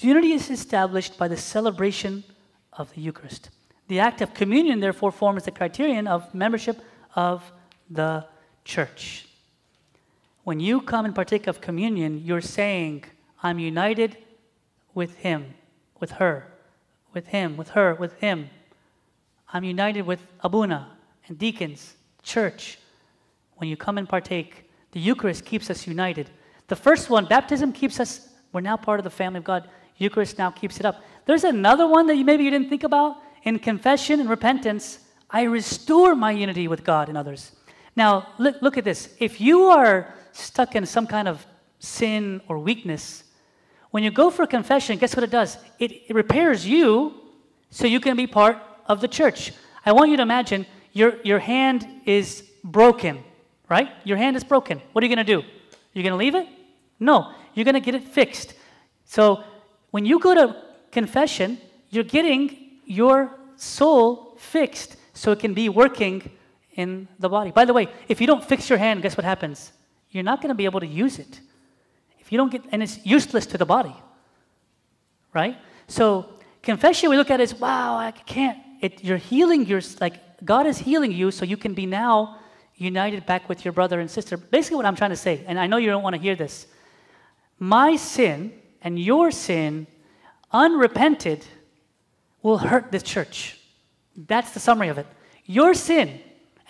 Unity 0.00 0.32
is 0.32 0.50
established 0.50 1.16
by 1.16 1.28
the 1.28 1.36
celebration 1.36 2.24
of 2.72 2.92
the 2.94 3.00
Eucharist. 3.00 3.50
The 3.88 4.00
act 4.00 4.20
of 4.20 4.34
communion, 4.34 4.80
therefore, 4.80 5.12
forms 5.12 5.44
the 5.44 5.50
criterion 5.50 6.06
of 6.06 6.34
membership 6.34 6.80
of 7.16 7.50
the 7.88 8.26
church. 8.64 9.26
When 10.44 10.60
you 10.60 10.80
come 10.80 11.04
and 11.04 11.14
partake 11.14 11.46
of 11.46 11.60
communion, 11.60 12.22
you're 12.24 12.42
saying, 12.42 13.04
I'm 13.42 13.58
united 13.58 14.18
with 14.94 15.16
him, 15.16 15.54
with 16.00 16.12
her, 16.12 16.46
with 17.12 17.26
him, 17.28 17.56
with 17.56 17.70
her, 17.70 17.94
with 17.94 18.14
him. 18.20 18.50
I'm 19.52 19.64
united 19.64 20.02
with 20.02 20.20
Abuna 20.40 20.96
and 21.26 21.38
deacons 21.38 21.94
church, 22.22 22.78
when 23.56 23.68
you 23.68 23.76
come 23.76 23.98
and 23.98 24.08
partake, 24.08 24.70
the 24.92 25.00
Eucharist 25.00 25.44
keeps 25.44 25.70
us 25.70 25.86
united. 25.86 26.30
The 26.68 26.76
first 26.76 27.10
one, 27.10 27.24
baptism, 27.26 27.72
keeps 27.72 27.98
us, 27.98 28.28
we're 28.52 28.60
now 28.60 28.76
part 28.76 29.00
of 29.00 29.04
the 29.04 29.10
family 29.10 29.38
of 29.38 29.44
God. 29.44 29.68
Eucharist 29.96 30.38
now 30.38 30.50
keeps 30.50 30.78
it 30.78 30.86
up. 30.86 31.02
There's 31.26 31.44
another 31.44 31.86
one 31.88 32.06
that 32.06 32.16
you, 32.16 32.24
maybe 32.24 32.44
you 32.44 32.50
didn't 32.50 32.68
think 32.68 32.84
about. 32.84 33.16
In 33.42 33.58
confession 33.58 34.20
and 34.20 34.28
repentance, 34.28 35.00
I 35.30 35.42
restore 35.42 36.14
my 36.14 36.30
unity 36.30 36.68
with 36.68 36.84
God 36.84 37.08
and 37.08 37.18
others. 37.18 37.52
Now, 37.96 38.28
look, 38.38 38.60
look 38.62 38.78
at 38.78 38.84
this. 38.84 39.14
If 39.18 39.40
you 39.40 39.64
are 39.64 40.14
stuck 40.32 40.76
in 40.76 40.86
some 40.86 41.06
kind 41.06 41.26
of 41.26 41.44
sin 41.78 42.40
or 42.46 42.58
weakness, 42.58 43.24
when 43.90 44.02
you 44.02 44.10
go 44.10 44.30
for 44.30 44.46
confession, 44.46 44.98
guess 44.98 45.16
what 45.16 45.24
it 45.24 45.30
does? 45.30 45.56
It, 45.78 45.92
it 46.08 46.14
repairs 46.14 46.66
you 46.66 47.14
so 47.70 47.86
you 47.86 48.00
can 48.00 48.16
be 48.16 48.26
part 48.26 48.58
of 48.86 49.00
the 49.00 49.08
church. 49.08 49.52
I 49.84 49.92
want 49.92 50.10
you 50.10 50.16
to 50.16 50.22
imagine 50.22 50.66
your, 50.92 51.16
your 51.22 51.38
hand 51.38 51.86
is 52.04 52.42
broken, 52.64 53.22
right? 53.68 53.88
Your 54.04 54.16
hand 54.16 54.36
is 54.36 54.44
broken. 54.44 54.80
What 54.92 55.02
are 55.02 55.06
you 55.06 55.14
going 55.14 55.24
to 55.24 55.32
do? 55.32 55.46
You're 55.92 56.02
going 56.02 56.12
to 56.12 56.16
leave 56.16 56.34
it? 56.34 56.46
No, 57.00 57.32
you're 57.54 57.64
going 57.64 57.74
to 57.74 57.80
get 57.80 57.94
it 57.94 58.04
fixed. 58.04 58.54
So 59.04 59.42
when 59.90 60.04
you 60.04 60.18
go 60.18 60.34
to 60.34 60.62
confession, 60.92 61.58
you're 61.90 62.04
getting 62.04 62.78
your 62.84 63.34
soul 63.56 64.36
fixed 64.38 64.96
so 65.14 65.32
it 65.32 65.40
can 65.40 65.54
be 65.54 65.68
working 65.68 66.30
in 66.74 67.08
the 67.18 67.28
body. 67.28 67.50
By 67.50 67.64
the 67.64 67.72
way, 67.72 67.88
if 68.08 68.20
you 68.20 68.26
don't 68.26 68.44
fix 68.44 68.68
your 68.68 68.78
hand, 68.78 69.02
guess 69.02 69.16
what 69.16 69.24
happens? 69.24 69.72
You're 70.10 70.22
not 70.22 70.40
going 70.40 70.50
to 70.50 70.54
be 70.54 70.64
able 70.64 70.80
to 70.80 70.86
use 70.86 71.18
it. 71.18 71.40
You 72.30 72.38
don't 72.38 72.50
get, 72.50 72.62
and 72.72 72.82
it's 72.82 73.04
useless 73.04 73.46
to 73.46 73.58
the 73.58 73.66
body, 73.66 73.94
right? 75.32 75.56
So 75.86 76.28
confession 76.62 77.10
we 77.10 77.16
look 77.16 77.30
at 77.30 77.40
is, 77.40 77.54
wow, 77.54 77.96
I 77.96 78.10
can't. 78.10 78.58
It, 78.80 79.02
you're 79.02 79.16
healing 79.16 79.66
your, 79.66 79.80
like 80.00 80.44
God 80.44 80.66
is 80.66 80.78
healing 80.78 81.12
you 81.12 81.30
so 81.30 81.44
you 81.44 81.56
can 81.56 81.74
be 81.74 81.86
now 81.86 82.38
united 82.76 83.26
back 83.26 83.48
with 83.48 83.64
your 83.64 83.72
brother 83.72 83.98
and 84.00 84.10
sister. 84.10 84.36
Basically, 84.36 84.76
what 84.76 84.86
I'm 84.86 84.96
trying 84.96 85.10
to 85.10 85.16
say, 85.16 85.44
and 85.46 85.58
I 85.58 85.66
know 85.66 85.78
you 85.78 85.88
don't 85.88 86.02
want 86.02 86.14
to 86.14 86.22
hear 86.22 86.36
this. 86.36 86.66
My 87.58 87.96
sin 87.96 88.52
and 88.82 88.98
your 88.98 89.30
sin, 89.30 89.86
unrepented, 90.52 91.44
will 92.42 92.58
hurt 92.58 92.92
the 92.92 93.00
church. 93.00 93.58
That's 94.16 94.52
the 94.52 94.60
summary 94.60 94.88
of 94.88 94.98
it. 94.98 95.06
Your 95.44 95.74
sin 95.74 96.20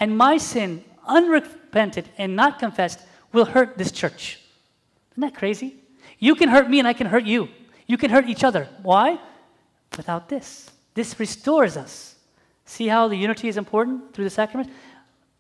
and 0.01 0.17
my 0.17 0.39
sin, 0.39 0.83
unrepented 1.07 2.09
and 2.17 2.35
not 2.35 2.59
confessed, 2.59 3.01
will 3.33 3.45
hurt 3.45 3.77
this 3.77 3.93
church. 3.93 4.41
Isn't 5.19 5.33
that 5.33 5.37
crazy? 5.37 5.75
You 6.21 6.37
can 6.37 6.49
hurt 6.49 6.71
me 6.71 6.79
and 6.79 6.87
I 6.87 6.93
can 6.93 7.09
hurt 7.09 7.25
you. 7.25 7.49
You 7.89 7.99
can 7.99 8.09
hurt 8.09 8.29
each 8.29 8.45
other. 8.45 8.69
Why? 8.85 9.19
Without 9.97 10.29
this. 10.29 10.71
This 10.95 11.19
restores 11.19 11.77
us. 11.77 12.15
See 12.67 12.87
how 12.87 13.09
the 13.09 13.17
unity 13.17 13.49
is 13.49 13.57
important 13.57 14.15
through 14.15 14.23
the 14.23 14.31
sacrament? 14.31 14.71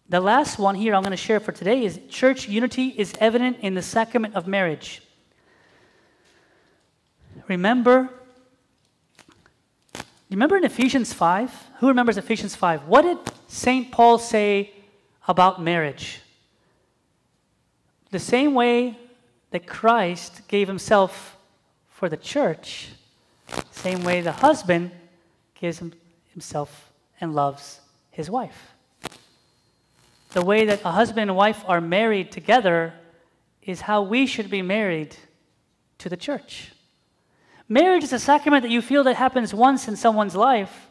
The 0.08 0.18
last 0.18 0.58
one 0.58 0.74
here 0.74 0.96
I'm 0.96 1.02
going 1.02 1.12
to 1.12 1.16
share 1.16 1.38
for 1.38 1.52
today 1.52 1.84
is 1.84 2.00
church 2.08 2.48
unity 2.48 2.88
is 2.88 3.14
evident 3.20 3.58
in 3.60 3.74
the 3.74 3.82
sacrament 3.82 4.34
of 4.34 4.48
marriage. 4.48 5.00
Remember, 7.46 8.08
remember 10.28 10.56
in 10.56 10.64
Ephesians 10.64 11.12
5? 11.12 11.52
Who 11.78 11.86
remembers 11.86 12.16
Ephesians 12.16 12.56
5? 12.56 12.88
What 12.88 13.02
did 13.02 13.18
St. 13.46 13.92
Paul 13.92 14.18
say 14.18 14.72
about 15.28 15.62
marriage? 15.62 16.20
The 18.10 18.18
same 18.18 18.54
way 18.54 18.98
that 19.50 19.66
Christ 19.66 20.46
gave 20.48 20.68
himself 20.68 21.36
for 21.88 22.08
the 22.08 22.16
church, 22.16 22.88
same 23.70 24.04
way 24.04 24.20
the 24.20 24.32
husband 24.32 24.90
gives 25.58 25.82
himself 26.32 26.92
and 27.20 27.34
loves 27.34 27.80
his 28.10 28.30
wife. 28.30 28.74
The 30.30 30.44
way 30.44 30.66
that 30.66 30.84
a 30.84 30.92
husband 30.92 31.30
and 31.30 31.36
wife 31.36 31.64
are 31.66 31.80
married 31.80 32.30
together 32.30 32.92
is 33.62 33.80
how 33.82 34.02
we 34.02 34.26
should 34.26 34.50
be 34.50 34.62
married 34.62 35.16
to 35.98 36.08
the 36.08 36.16
church. 36.16 36.72
Marriage 37.68 38.04
is 38.04 38.12
a 38.12 38.18
sacrament 38.18 38.62
that 38.62 38.70
you 38.70 38.80
feel 38.80 39.04
that 39.04 39.16
happens 39.16 39.52
once 39.52 39.88
in 39.88 39.96
someone's 39.96 40.36
life, 40.36 40.88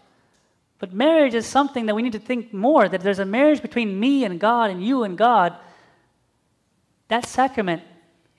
but 0.80 0.94
marriage 0.94 1.34
is 1.34 1.46
something 1.46 1.88
that 1.88 1.96
we 1.96 2.04
need 2.04 2.14
to 2.14 2.20
think 2.20 2.54
more 2.54 2.88
that 2.88 3.02
there's 3.02 3.20
a 3.20 3.26
marriage 3.26 3.62
between 3.62 4.00
me 4.00 4.26
and 4.26 4.40
God 4.40 4.70
and 4.70 4.84
you 4.84 5.04
and 5.04 5.18
God. 5.18 5.56
That 7.08 7.26
sacrament 7.26 7.82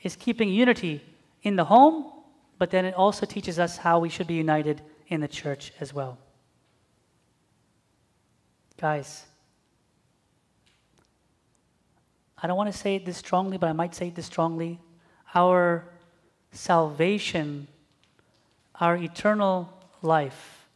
is 0.02 0.16
keeping 0.16 0.48
unity 0.48 1.02
in 1.42 1.56
the 1.56 1.64
home, 1.64 2.12
but 2.58 2.70
then 2.70 2.84
it 2.84 2.94
also 2.94 3.26
teaches 3.26 3.58
us 3.58 3.76
how 3.76 3.98
we 3.98 4.08
should 4.08 4.26
be 4.26 4.34
united 4.34 4.80
in 5.08 5.20
the 5.20 5.28
church 5.28 5.72
as 5.80 5.94
well. 5.94 6.18
Guys, 8.80 9.26
I 12.40 12.46
don't 12.46 12.56
want 12.56 12.72
to 12.72 12.78
say 12.78 12.96
it 12.96 13.04
this 13.04 13.16
strongly, 13.16 13.58
but 13.58 13.68
I 13.68 13.72
might 13.72 13.94
say 13.94 14.08
it 14.08 14.14
this 14.14 14.26
strongly. 14.26 14.78
Our 15.34 15.84
salvation, 16.52 17.66
our 18.80 18.96
eternal 18.96 19.72
life, 20.02 20.66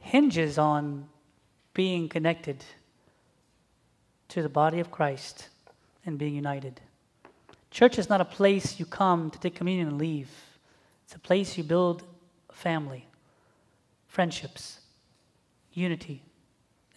hinges 0.00 0.58
on 0.58 1.08
being 1.74 2.08
connected 2.08 2.64
to 4.28 4.42
the 4.42 4.48
body 4.48 4.80
of 4.80 4.90
Christ 4.90 5.48
and 6.04 6.18
being 6.18 6.34
united. 6.34 6.80
Church 7.70 7.98
is 7.98 8.08
not 8.08 8.20
a 8.20 8.24
place 8.24 8.78
you 8.80 8.86
come 8.86 9.30
to 9.30 9.38
take 9.38 9.54
communion 9.54 9.88
and 9.88 9.98
leave, 9.98 10.30
it's 11.04 11.14
a 11.14 11.18
place 11.18 11.56
you 11.56 11.62
build 11.62 12.02
family, 12.50 13.06
friendships, 14.08 14.80
unity. 15.72 16.22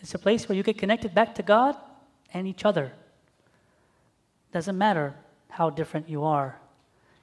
It's 0.01 0.15
a 0.15 0.19
place 0.19 0.47
where 0.47 0.55
you 0.55 0.63
get 0.63 0.77
connected 0.77 1.13
back 1.13 1.35
to 1.35 1.43
God 1.43 1.75
and 2.33 2.47
each 2.47 2.65
other. 2.65 2.93
Doesn't 4.51 4.77
matter 4.77 5.13
how 5.49 5.69
different 5.69 6.09
you 6.09 6.23
are. 6.23 6.57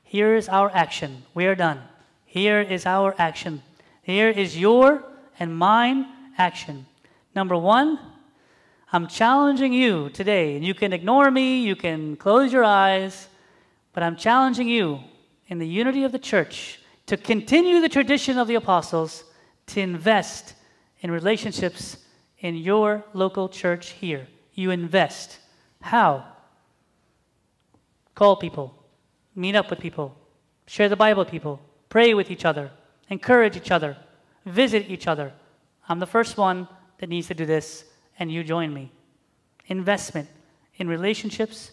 Here 0.05 0.37
is 0.37 0.49
our 0.49 0.71
action. 0.75 1.23
We 1.35 1.47
are 1.47 1.55
done. 1.55 1.81
Here 2.25 2.61
is 2.61 2.87
our 2.87 3.15
action. 3.19 3.63
Here 4.03 4.29
is 4.29 4.57
your 4.57 5.03
and 5.41 5.57
mine 5.57 6.07
action. 6.39 6.87
Number 7.35 7.57
one, 7.57 7.99
I'm 8.93 9.09
challenging 9.09 9.73
you 9.73 10.11
today, 10.11 10.55
and 10.55 10.65
you 10.65 10.75
can 10.75 10.93
ignore 10.93 11.31
me, 11.31 11.63
you 11.63 11.75
can 11.75 12.17
close 12.17 12.53
your 12.53 12.65
eyes, 12.65 13.29
but 13.97 14.03
I'm 14.03 14.17
challenging 14.17 14.69
you 14.69 15.01
in 15.49 15.57
the 15.57 15.67
unity 15.67 16.05
of 16.05 16.13
the 16.13 16.19
church 16.19 16.81
to 17.07 17.17
continue 17.17 17.81
the 17.81 17.89
tradition 17.89 18.37
of 18.37 18.47
the 18.47 18.57
apostles, 18.57 19.25
to 19.69 19.81
invest 19.81 20.53
in 21.01 21.11
relationships 21.11 21.97
in 22.41 22.57
your 22.57 23.03
local 23.15 23.49
church 23.49 23.93
here. 23.93 24.29
You 24.53 24.71
invest. 24.71 25.39
How? 25.81 26.27
Call 28.15 28.37
people, 28.37 28.75
meet 29.35 29.57
up 29.57 29.71
with 29.71 29.79
people, 29.79 30.15
share 30.67 30.91
the 30.91 30.95
Bible 30.95 31.23
with 31.23 31.31
people, 31.31 31.59
pray 31.89 32.13
with 32.13 32.31
each 32.31 32.45
other, 32.45 32.71
encourage 33.09 33.57
each 33.57 33.71
other, 33.71 33.97
visit 34.45 34.91
each 34.91 35.07
other. 35.07 35.33
I'm 35.89 36.01
the 36.01 36.07
first 36.07 36.37
one 36.37 36.69
that 36.99 37.09
needs 37.09 37.29
to 37.29 37.35
do 37.35 37.47
this, 37.47 37.87
and 38.19 38.31
you 38.31 38.45
join 38.45 38.75
me. 38.75 38.93
Investment 39.69 40.29
in 40.77 40.87
relationships 40.87 41.71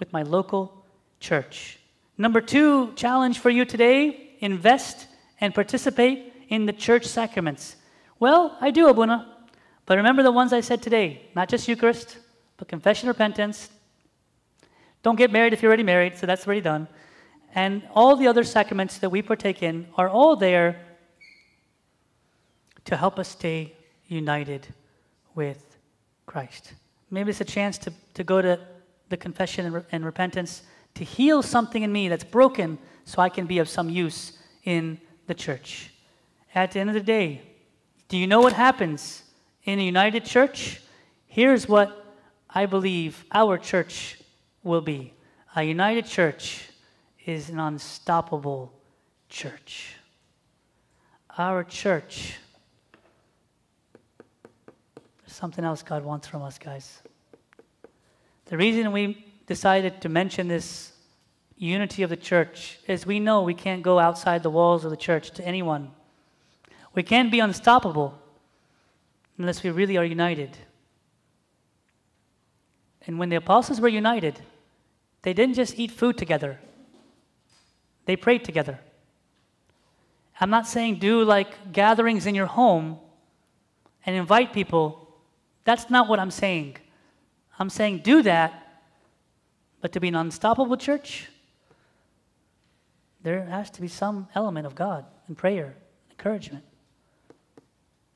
with 0.00 0.12
my 0.12 0.24
local 0.24 0.83
church. 1.20 1.78
Number 2.16 2.40
two 2.40 2.92
challenge 2.94 3.38
for 3.38 3.50
you 3.50 3.64
today 3.64 4.36
invest 4.40 5.06
and 5.40 5.54
participate 5.54 6.32
in 6.48 6.66
the 6.66 6.72
church 6.72 7.06
sacraments. 7.06 7.76
Well, 8.20 8.56
I 8.60 8.70
do, 8.70 8.88
Abuna. 8.88 9.30
But 9.86 9.96
remember 9.96 10.22
the 10.22 10.32
ones 10.32 10.52
I 10.52 10.60
said 10.60 10.82
today 10.82 11.28
not 11.34 11.48
just 11.48 11.68
Eucharist, 11.68 12.18
but 12.56 12.68
confession, 12.68 13.08
repentance, 13.08 13.70
don't 15.02 15.16
get 15.16 15.30
married 15.30 15.52
if 15.52 15.60
you're 15.60 15.68
already 15.68 15.82
married, 15.82 16.16
so 16.16 16.26
that's 16.26 16.46
already 16.46 16.62
done. 16.62 16.88
And 17.54 17.82
all 17.94 18.16
the 18.16 18.26
other 18.26 18.42
sacraments 18.42 18.98
that 18.98 19.10
we 19.10 19.22
partake 19.22 19.62
in 19.62 19.86
are 19.96 20.08
all 20.08 20.34
there 20.34 20.80
to 22.86 22.96
help 22.96 23.18
us 23.18 23.28
stay 23.28 23.74
united 24.06 24.66
with 25.34 25.76
Christ. 26.26 26.74
Maybe 27.10 27.30
it's 27.30 27.40
a 27.40 27.44
chance 27.44 27.78
to, 27.78 27.92
to 28.14 28.24
go 28.24 28.40
to 28.40 28.58
the 29.08 29.16
confession 29.16 29.66
and, 29.66 29.74
re- 29.74 29.82
and 29.92 30.04
repentance 30.04 30.62
to 30.94 31.04
heal 31.04 31.42
something 31.42 31.82
in 31.82 31.92
me 31.92 32.08
that's 32.08 32.24
broken 32.24 32.78
so 33.04 33.20
I 33.20 33.28
can 33.28 33.46
be 33.46 33.58
of 33.58 33.68
some 33.68 33.90
use 33.90 34.38
in 34.64 35.00
the 35.26 35.34
church. 35.34 35.92
At 36.54 36.72
the 36.72 36.80
end 36.80 36.90
of 36.90 36.94
the 36.94 37.00
day, 37.00 37.42
do 38.08 38.16
you 38.16 38.26
know 38.26 38.40
what 38.40 38.52
happens 38.52 39.22
in 39.64 39.78
a 39.78 39.82
united 39.82 40.24
church? 40.24 40.80
Here's 41.26 41.68
what 41.68 42.04
I 42.48 42.66
believe 42.66 43.24
our 43.32 43.58
church 43.58 44.18
will 44.62 44.80
be. 44.80 45.12
A 45.56 45.62
united 45.62 46.06
church 46.06 46.68
is 47.26 47.50
an 47.50 47.58
unstoppable 47.58 48.72
church. 49.28 49.96
Our 51.36 51.64
church, 51.64 52.36
there's 55.22 55.32
something 55.32 55.64
else 55.64 55.82
God 55.82 56.04
wants 56.04 56.28
from 56.28 56.42
us, 56.42 56.58
guys. 56.58 57.02
The 58.46 58.56
reason 58.56 58.92
we 58.92 59.24
decided 59.46 60.00
to 60.00 60.08
mention 60.08 60.48
this 60.48 60.92
unity 61.56 62.02
of 62.02 62.10
the 62.10 62.16
church 62.16 62.78
is 62.86 63.06
we 63.06 63.20
know 63.20 63.42
we 63.42 63.54
can't 63.54 63.82
go 63.82 63.98
outside 63.98 64.42
the 64.42 64.50
walls 64.50 64.84
of 64.84 64.90
the 64.90 64.96
church 64.96 65.30
to 65.32 65.44
anyone. 65.44 65.90
We 66.94 67.02
can't 67.02 67.30
be 67.30 67.40
unstoppable 67.40 68.18
unless 69.38 69.62
we 69.62 69.70
really 69.70 69.96
are 69.96 70.04
united. 70.04 70.56
And 73.06 73.18
when 73.18 73.28
the 73.28 73.36
apostles 73.36 73.80
were 73.80 73.88
united, 73.88 74.40
they 75.22 75.32
didn't 75.32 75.54
just 75.54 75.78
eat 75.78 75.90
food 75.90 76.16
together, 76.16 76.58
they 78.06 78.16
prayed 78.16 78.44
together. 78.44 78.78
I'm 80.40 80.50
not 80.50 80.66
saying 80.66 80.96
do 80.96 81.22
like 81.22 81.72
gatherings 81.72 82.26
in 82.26 82.34
your 82.34 82.46
home 82.46 82.98
and 84.04 84.16
invite 84.16 84.52
people. 84.52 85.08
That's 85.62 85.88
not 85.88 86.08
what 86.08 86.18
I'm 86.18 86.30
saying. 86.30 86.76
I'm 87.58 87.70
saying 87.70 88.00
do 88.00 88.22
that, 88.22 88.63
but 89.84 89.92
to 89.92 90.00
be 90.00 90.08
an 90.08 90.14
unstoppable 90.14 90.78
church, 90.78 91.28
there 93.22 93.44
has 93.44 93.68
to 93.68 93.82
be 93.82 93.86
some 93.86 94.26
element 94.34 94.66
of 94.66 94.74
God 94.74 95.04
and 95.26 95.36
prayer, 95.36 95.74
encouragement. 96.10 96.64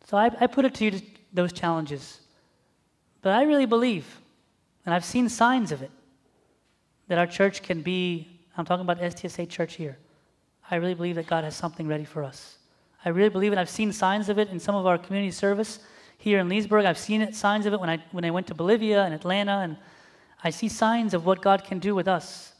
So 0.06 0.16
I, 0.16 0.30
I 0.40 0.46
put 0.46 0.64
it 0.64 0.72
to 0.76 0.86
you, 0.86 1.02
those 1.30 1.52
challenges. 1.52 2.20
But 3.20 3.34
I 3.34 3.42
really 3.42 3.66
believe, 3.66 4.06
and 4.86 4.94
I've 4.94 5.04
seen 5.04 5.28
signs 5.28 5.70
of 5.70 5.82
it, 5.82 5.90
that 7.08 7.18
our 7.18 7.26
church 7.26 7.62
can 7.62 7.82
be, 7.82 8.40
I'm 8.56 8.64
talking 8.64 8.86
about 8.86 8.98
STSA 8.98 9.46
church 9.50 9.74
here. 9.74 9.98
I 10.70 10.76
really 10.76 10.94
believe 10.94 11.16
that 11.16 11.26
God 11.26 11.44
has 11.44 11.54
something 11.54 11.86
ready 11.86 12.06
for 12.06 12.24
us. 12.24 12.56
I 13.04 13.10
really 13.10 13.28
believe 13.28 13.52
it. 13.52 13.58
I've 13.58 13.68
seen 13.68 13.92
signs 13.92 14.30
of 14.30 14.38
it 14.38 14.48
in 14.48 14.58
some 14.58 14.74
of 14.74 14.86
our 14.86 14.96
community 14.96 15.32
service 15.32 15.80
here 16.16 16.38
in 16.38 16.48
Leesburg. 16.48 16.86
I've 16.86 16.96
seen 16.96 17.20
it, 17.20 17.34
signs 17.34 17.66
of 17.66 17.74
it 17.74 17.80
when 17.80 17.90
I, 17.90 18.02
when 18.12 18.24
I 18.24 18.30
went 18.30 18.46
to 18.46 18.54
Bolivia 18.54 19.04
and 19.04 19.12
Atlanta, 19.12 19.58
and 19.58 19.76
I 20.42 20.50
see 20.50 20.68
signs 20.68 21.14
of 21.14 21.26
what 21.26 21.42
God 21.42 21.64
can 21.64 21.78
do 21.78 21.94
with 21.94 22.08
us. 22.08 22.52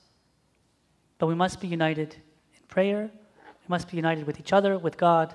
But 1.18 1.26
we 1.26 1.34
must 1.34 1.60
be 1.60 1.68
united 1.68 2.14
in 2.14 2.60
prayer. 2.68 3.10
We 3.12 3.68
must 3.68 3.90
be 3.90 3.96
united 3.96 4.26
with 4.26 4.40
each 4.40 4.52
other, 4.52 4.78
with 4.78 4.96
God, 4.96 5.34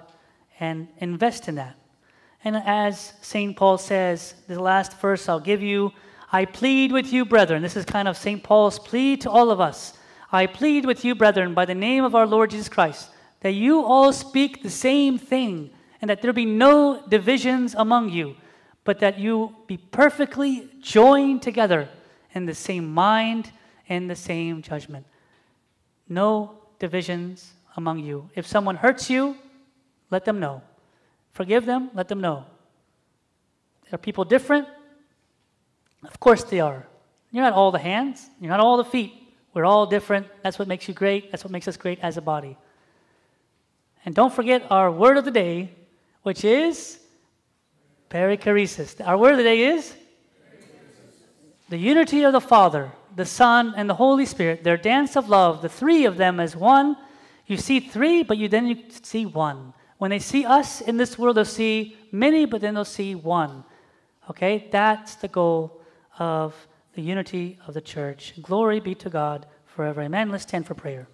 and 0.59 0.87
invest 0.97 1.47
in 1.47 1.55
that. 1.55 1.75
And 2.43 2.57
as 2.57 3.13
St. 3.21 3.55
Paul 3.55 3.77
says, 3.77 4.35
the 4.47 4.61
last 4.61 4.99
verse 4.99 5.29
I'll 5.29 5.39
give 5.39 5.61
you 5.61 5.93
I 6.35 6.45
plead 6.45 6.91
with 6.91 7.13
you, 7.13 7.25
brethren. 7.25 7.61
This 7.61 7.75
is 7.75 7.85
kind 7.85 8.07
of 8.07 8.17
St. 8.17 8.41
Paul's 8.41 8.79
plea 8.79 9.17
to 9.17 9.29
all 9.29 9.51
of 9.51 9.61
us. 9.61 9.93
I 10.31 10.47
plead 10.47 10.83
with 10.83 11.05
you, 11.05 11.13
brethren, 11.13 11.53
by 11.53 11.65
the 11.65 11.75
name 11.75 12.03
of 12.03 12.15
our 12.15 12.25
Lord 12.25 12.49
Jesus 12.49 12.67
Christ, 12.67 13.11
that 13.41 13.51
you 13.51 13.85
all 13.85 14.11
speak 14.11 14.63
the 14.63 14.69
same 14.71 15.19
thing, 15.19 15.69
and 16.01 16.09
that 16.09 16.23
there 16.23 16.33
be 16.33 16.45
no 16.45 17.05
divisions 17.07 17.75
among 17.75 18.09
you, 18.09 18.35
but 18.83 18.99
that 18.99 19.19
you 19.19 19.55
be 19.67 19.77
perfectly 19.77 20.71
joined 20.81 21.43
together 21.43 21.87
in 22.33 22.45
the 22.45 22.55
same 22.55 22.93
mind 22.93 23.51
and 23.89 24.09
the 24.09 24.15
same 24.15 24.61
judgment. 24.61 25.05
No 26.07 26.57
divisions 26.79 27.53
among 27.75 27.99
you. 27.99 28.29
If 28.35 28.45
someone 28.45 28.75
hurts 28.75 29.09
you, 29.09 29.37
let 30.09 30.25
them 30.25 30.39
know. 30.39 30.61
Forgive 31.31 31.65
them, 31.65 31.89
let 31.93 32.07
them 32.07 32.21
know. 32.21 32.45
Are 33.91 33.97
people 33.97 34.25
different? 34.25 34.67
Of 36.03 36.19
course 36.19 36.43
they 36.43 36.59
are. 36.59 36.85
You're 37.31 37.43
not 37.43 37.53
all 37.53 37.71
the 37.71 37.79
hands, 37.79 38.29
you're 38.39 38.49
not 38.49 38.59
all 38.59 38.77
the 38.77 38.85
feet. 38.85 39.13
We're 39.53 39.65
all 39.65 39.85
different. 39.85 40.27
That's 40.41 40.57
what 40.57 40.67
makes 40.67 40.87
you 40.87 40.93
great. 40.93 41.31
That's 41.31 41.43
what 41.43 41.51
makes 41.51 41.67
us 41.67 41.77
great 41.77 41.99
as 42.01 42.17
a 42.17 42.21
body. 42.21 42.57
And 44.03 44.15
don't 44.15 44.33
forget 44.33 44.65
our 44.71 44.91
word 44.91 45.17
of 45.17 45.25
the 45.25 45.31
day, 45.31 45.69
which 46.23 46.43
is 46.43 46.99
perichoresis. 48.09 49.05
Our 49.05 49.17
word 49.17 49.33
of 49.33 49.37
the 49.37 49.43
day 49.43 49.63
is 49.63 49.95
the 51.73 51.79
unity 51.79 52.21
of 52.21 52.33
the 52.33 52.39
Father, 52.39 52.91
the 53.15 53.25
Son, 53.25 53.73
and 53.75 53.89
the 53.89 53.95
Holy 53.95 54.27
Spirit, 54.27 54.63
their 54.63 54.77
dance 54.77 55.15
of 55.15 55.27
love, 55.27 55.63
the 55.63 55.67
three 55.67 56.05
of 56.05 56.17
them 56.17 56.39
as 56.39 56.55
one. 56.55 56.95
You 57.47 57.57
see 57.57 57.79
three, 57.79 58.21
but 58.21 58.37
you 58.37 58.47
then 58.47 58.67
you 58.67 58.77
see 59.01 59.25
one. 59.25 59.73
When 59.97 60.11
they 60.11 60.19
see 60.19 60.45
us 60.45 60.81
in 60.81 60.97
this 60.97 61.17
world, 61.17 61.35
they'll 61.35 61.45
see 61.45 61.97
many, 62.11 62.45
but 62.45 62.61
then 62.61 62.75
they'll 62.75 62.85
see 62.85 63.15
one. 63.15 63.63
Okay, 64.29 64.67
that's 64.69 65.15
the 65.15 65.27
goal 65.27 65.81
of 66.19 66.53
the 66.93 67.01
unity 67.01 67.57
of 67.65 67.73
the 67.73 67.81
church. 67.81 68.35
Glory 68.39 68.79
be 68.79 68.93
to 68.93 69.09
God 69.09 69.47
forever. 69.65 70.03
Amen. 70.03 70.29
Let's 70.29 70.43
stand 70.43 70.67
for 70.67 70.75
prayer. 70.75 71.07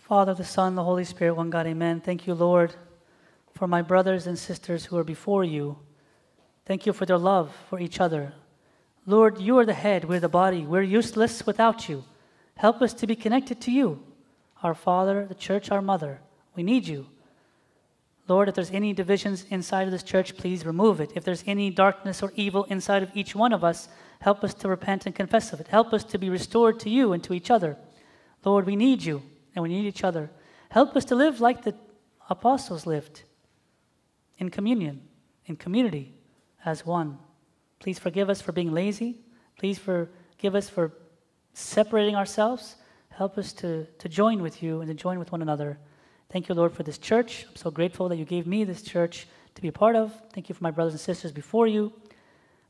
Father, 0.00 0.32
the 0.32 0.44
Son, 0.44 0.76
the 0.76 0.84
Holy 0.84 1.04
Spirit, 1.04 1.34
one 1.34 1.50
God, 1.50 1.66
amen. 1.66 2.00
Thank 2.00 2.26
you, 2.26 2.32
Lord, 2.32 2.74
for 3.52 3.68
my 3.68 3.82
brothers 3.82 4.26
and 4.26 4.38
sisters 4.38 4.86
who 4.86 4.96
are 4.96 5.04
before 5.04 5.44
you. 5.44 5.76
Thank 6.66 6.86
you 6.86 6.92
for 6.92 7.06
their 7.06 7.18
love 7.18 7.54
for 7.68 7.78
each 7.78 8.00
other. 8.00 8.32
Lord, 9.06 9.38
you 9.38 9.58
are 9.58 9.66
the 9.66 9.74
head, 9.74 10.06
we're 10.06 10.20
the 10.20 10.28
body. 10.28 10.64
We're 10.64 10.82
useless 10.82 11.46
without 11.46 11.88
you. 11.88 12.04
Help 12.56 12.80
us 12.80 12.94
to 12.94 13.06
be 13.06 13.16
connected 13.16 13.60
to 13.62 13.70
you, 13.70 14.02
our 14.62 14.74
Father, 14.74 15.26
the 15.26 15.34
church, 15.34 15.70
our 15.70 15.82
mother. 15.82 16.20
We 16.56 16.62
need 16.62 16.86
you. 16.86 17.06
Lord, 18.26 18.48
if 18.48 18.54
there's 18.54 18.70
any 18.70 18.94
divisions 18.94 19.44
inside 19.50 19.82
of 19.82 19.90
this 19.90 20.02
church, 20.02 20.38
please 20.38 20.64
remove 20.64 21.00
it. 21.00 21.12
If 21.14 21.24
there's 21.24 21.44
any 21.46 21.68
darkness 21.68 22.22
or 22.22 22.32
evil 22.36 22.64
inside 22.64 23.02
of 23.02 23.10
each 23.14 23.34
one 23.34 23.52
of 23.52 23.62
us, 23.62 23.88
help 24.20 24.42
us 24.42 24.54
to 24.54 24.68
repent 24.68 25.04
and 25.04 25.14
confess 25.14 25.52
of 25.52 25.60
it. 25.60 25.68
Help 25.68 25.92
us 25.92 26.04
to 26.04 26.16
be 26.16 26.30
restored 26.30 26.80
to 26.80 26.88
you 26.88 27.12
and 27.12 27.22
to 27.24 27.34
each 27.34 27.50
other. 27.50 27.76
Lord, 28.42 28.64
we 28.64 28.76
need 28.76 29.02
you 29.02 29.22
and 29.54 29.62
we 29.62 29.68
need 29.68 29.84
each 29.84 30.04
other. 30.04 30.30
Help 30.70 30.96
us 30.96 31.04
to 31.06 31.14
live 31.14 31.40
like 31.40 31.62
the 31.62 31.74
apostles 32.30 32.86
lived 32.86 33.24
in 34.38 34.48
communion, 34.48 35.02
in 35.44 35.56
community, 35.56 36.14
as 36.64 36.86
one. 36.86 37.18
Please 37.78 37.98
forgive 37.98 38.30
us 38.30 38.40
for 38.40 38.52
being 38.52 38.72
lazy. 38.72 39.20
Please 39.58 39.78
forgive 39.78 40.54
us 40.54 40.68
for 40.68 40.92
separating 41.52 42.16
ourselves. 42.16 42.76
Help 43.10 43.38
us 43.38 43.52
to, 43.52 43.86
to 43.98 44.08
join 44.08 44.42
with 44.42 44.62
you 44.62 44.80
and 44.80 44.88
to 44.88 44.94
join 44.94 45.18
with 45.18 45.32
one 45.32 45.42
another. 45.42 45.78
Thank 46.30 46.48
you, 46.48 46.54
Lord, 46.54 46.72
for 46.72 46.82
this 46.82 46.98
church. 46.98 47.46
I'm 47.48 47.56
so 47.56 47.70
grateful 47.70 48.08
that 48.08 48.16
you 48.16 48.24
gave 48.24 48.46
me 48.46 48.64
this 48.64 48.82
church 48.82 49.26
to 49.54 49.62
be 49.62 49.68
a 49.68 49.72
part 49.72 49.94
of. 49.94 50.12
Thank 50.32 50.48
you 50.48 50.54
for 50.54 50.64
my 50.64 50.70
brothers 50.70 50.94
and 50.94 51.00
sisters 51.00 51.30
before 51.30 51.66
you. 51.66 51.92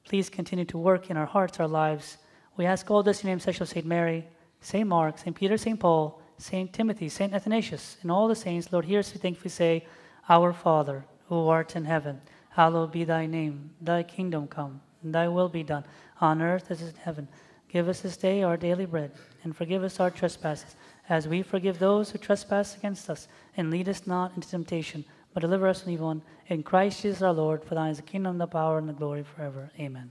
Please 0.05 0.29
continue 0.29 0.67
to 0.67 0.77
work 0.77 1.11
in 1.11 1.17
our 1.17 1.27
hearts, 1.27 1.59
our 1.61 1.69
lives. 1.69 2.19
We 2.57 2.67
ask 2.67 2.91
all 2.91 3.03
this 3.03 3.21
in 3.21 3.27
the 3.27 3.31
name 3.31 3.61
of 3.61 3.69
St. 3.69 3.87
Mary, 3.87 4.27
St. 4.61 4.87
Mark, 4.87 5.19
St. 5.19 5.35
Peter, 5.35 5.57
St. 5.57 5.81
Paul, 5.81 6.21
St. 6.37 6.73
Timothy, 6.73 7.09
St. 7.09 7.33
Athanasius, 7.33 7.97
and 8.03 8.11
all 8.11 8.29
the 8.29 8.35
saints. 8.35 8.71
Lord, 8.71 8.85
hear 8.85 8.99
us 8.99 9.15
we 9.15 9.21
thankfully 9.21 9.51
say, 9.51 9.87
Our 10.29 10.53
Father, 10.53 11.05
who 11.29 11.49
art 11.49 11.75
in 11.75 11.85
heaven, 11.85 12.21
hallowed 12.55 12.93
be 12.93 13.05
thy 13.05 13.27
name. 13.27 13.71
Thy 13.81 14.03
kingdom 14.03 14.47
come, 14.47 14.81
thy 15.03 15.29
will 15.29 15.49
be 15.49 15.63
done, 15.63 15.85
on 16.21 16.41
earth 16.41 16.71
as 16.71 16.83
in 16.83 16.95
heaven. 16.95 17.29
Give 17.69 17.89
us 17.89 18.01
this 18.01 18.17
day 18.17 18.43
our 18.43 18.57
daily 18.57 18.87
bread, 18.87 19.11
and 19.43 19.55
forgive 19.55 19.83
us 19.83 19.99
our 19.99 20.11
trespasses, 20.11 20.77
as 21.09 21.27
we 21.27 21.43
forgive 21.43 21.79
those 21.79 22.11
who 22.11 22.19
trespass 22.19 22.77
against 22.77 23.11
us 23.11 23.29
and 23.57 23.71
lead 23.71 23.89
us 23.89 24.07
not 24.07 24.33
into 24.35 24.49
temptation, 24.49 25.05
but 25.33 25.41
deliver 25.41 25.67
us 25.67 25.83
from 25.83 25.93
evil. 25.93 26.23
In 26.47 26.63
Christ 26.63 27.03
Jesus 27.03 27.23
our 27.23 27.33
Lord, 27.33 27.65
for 27.65 27.75
thine 27.75 27.91
is 27.91 27.97
the 27.97 28.05
kingdom, 28.05 28.39
the 28.39 28.47
power, 28.47 28.79
and 28.79 28.89
the 28.89 28.93
glory 28.93 29.25
forever. 29.25 29.71
Amen. 29.79 30.11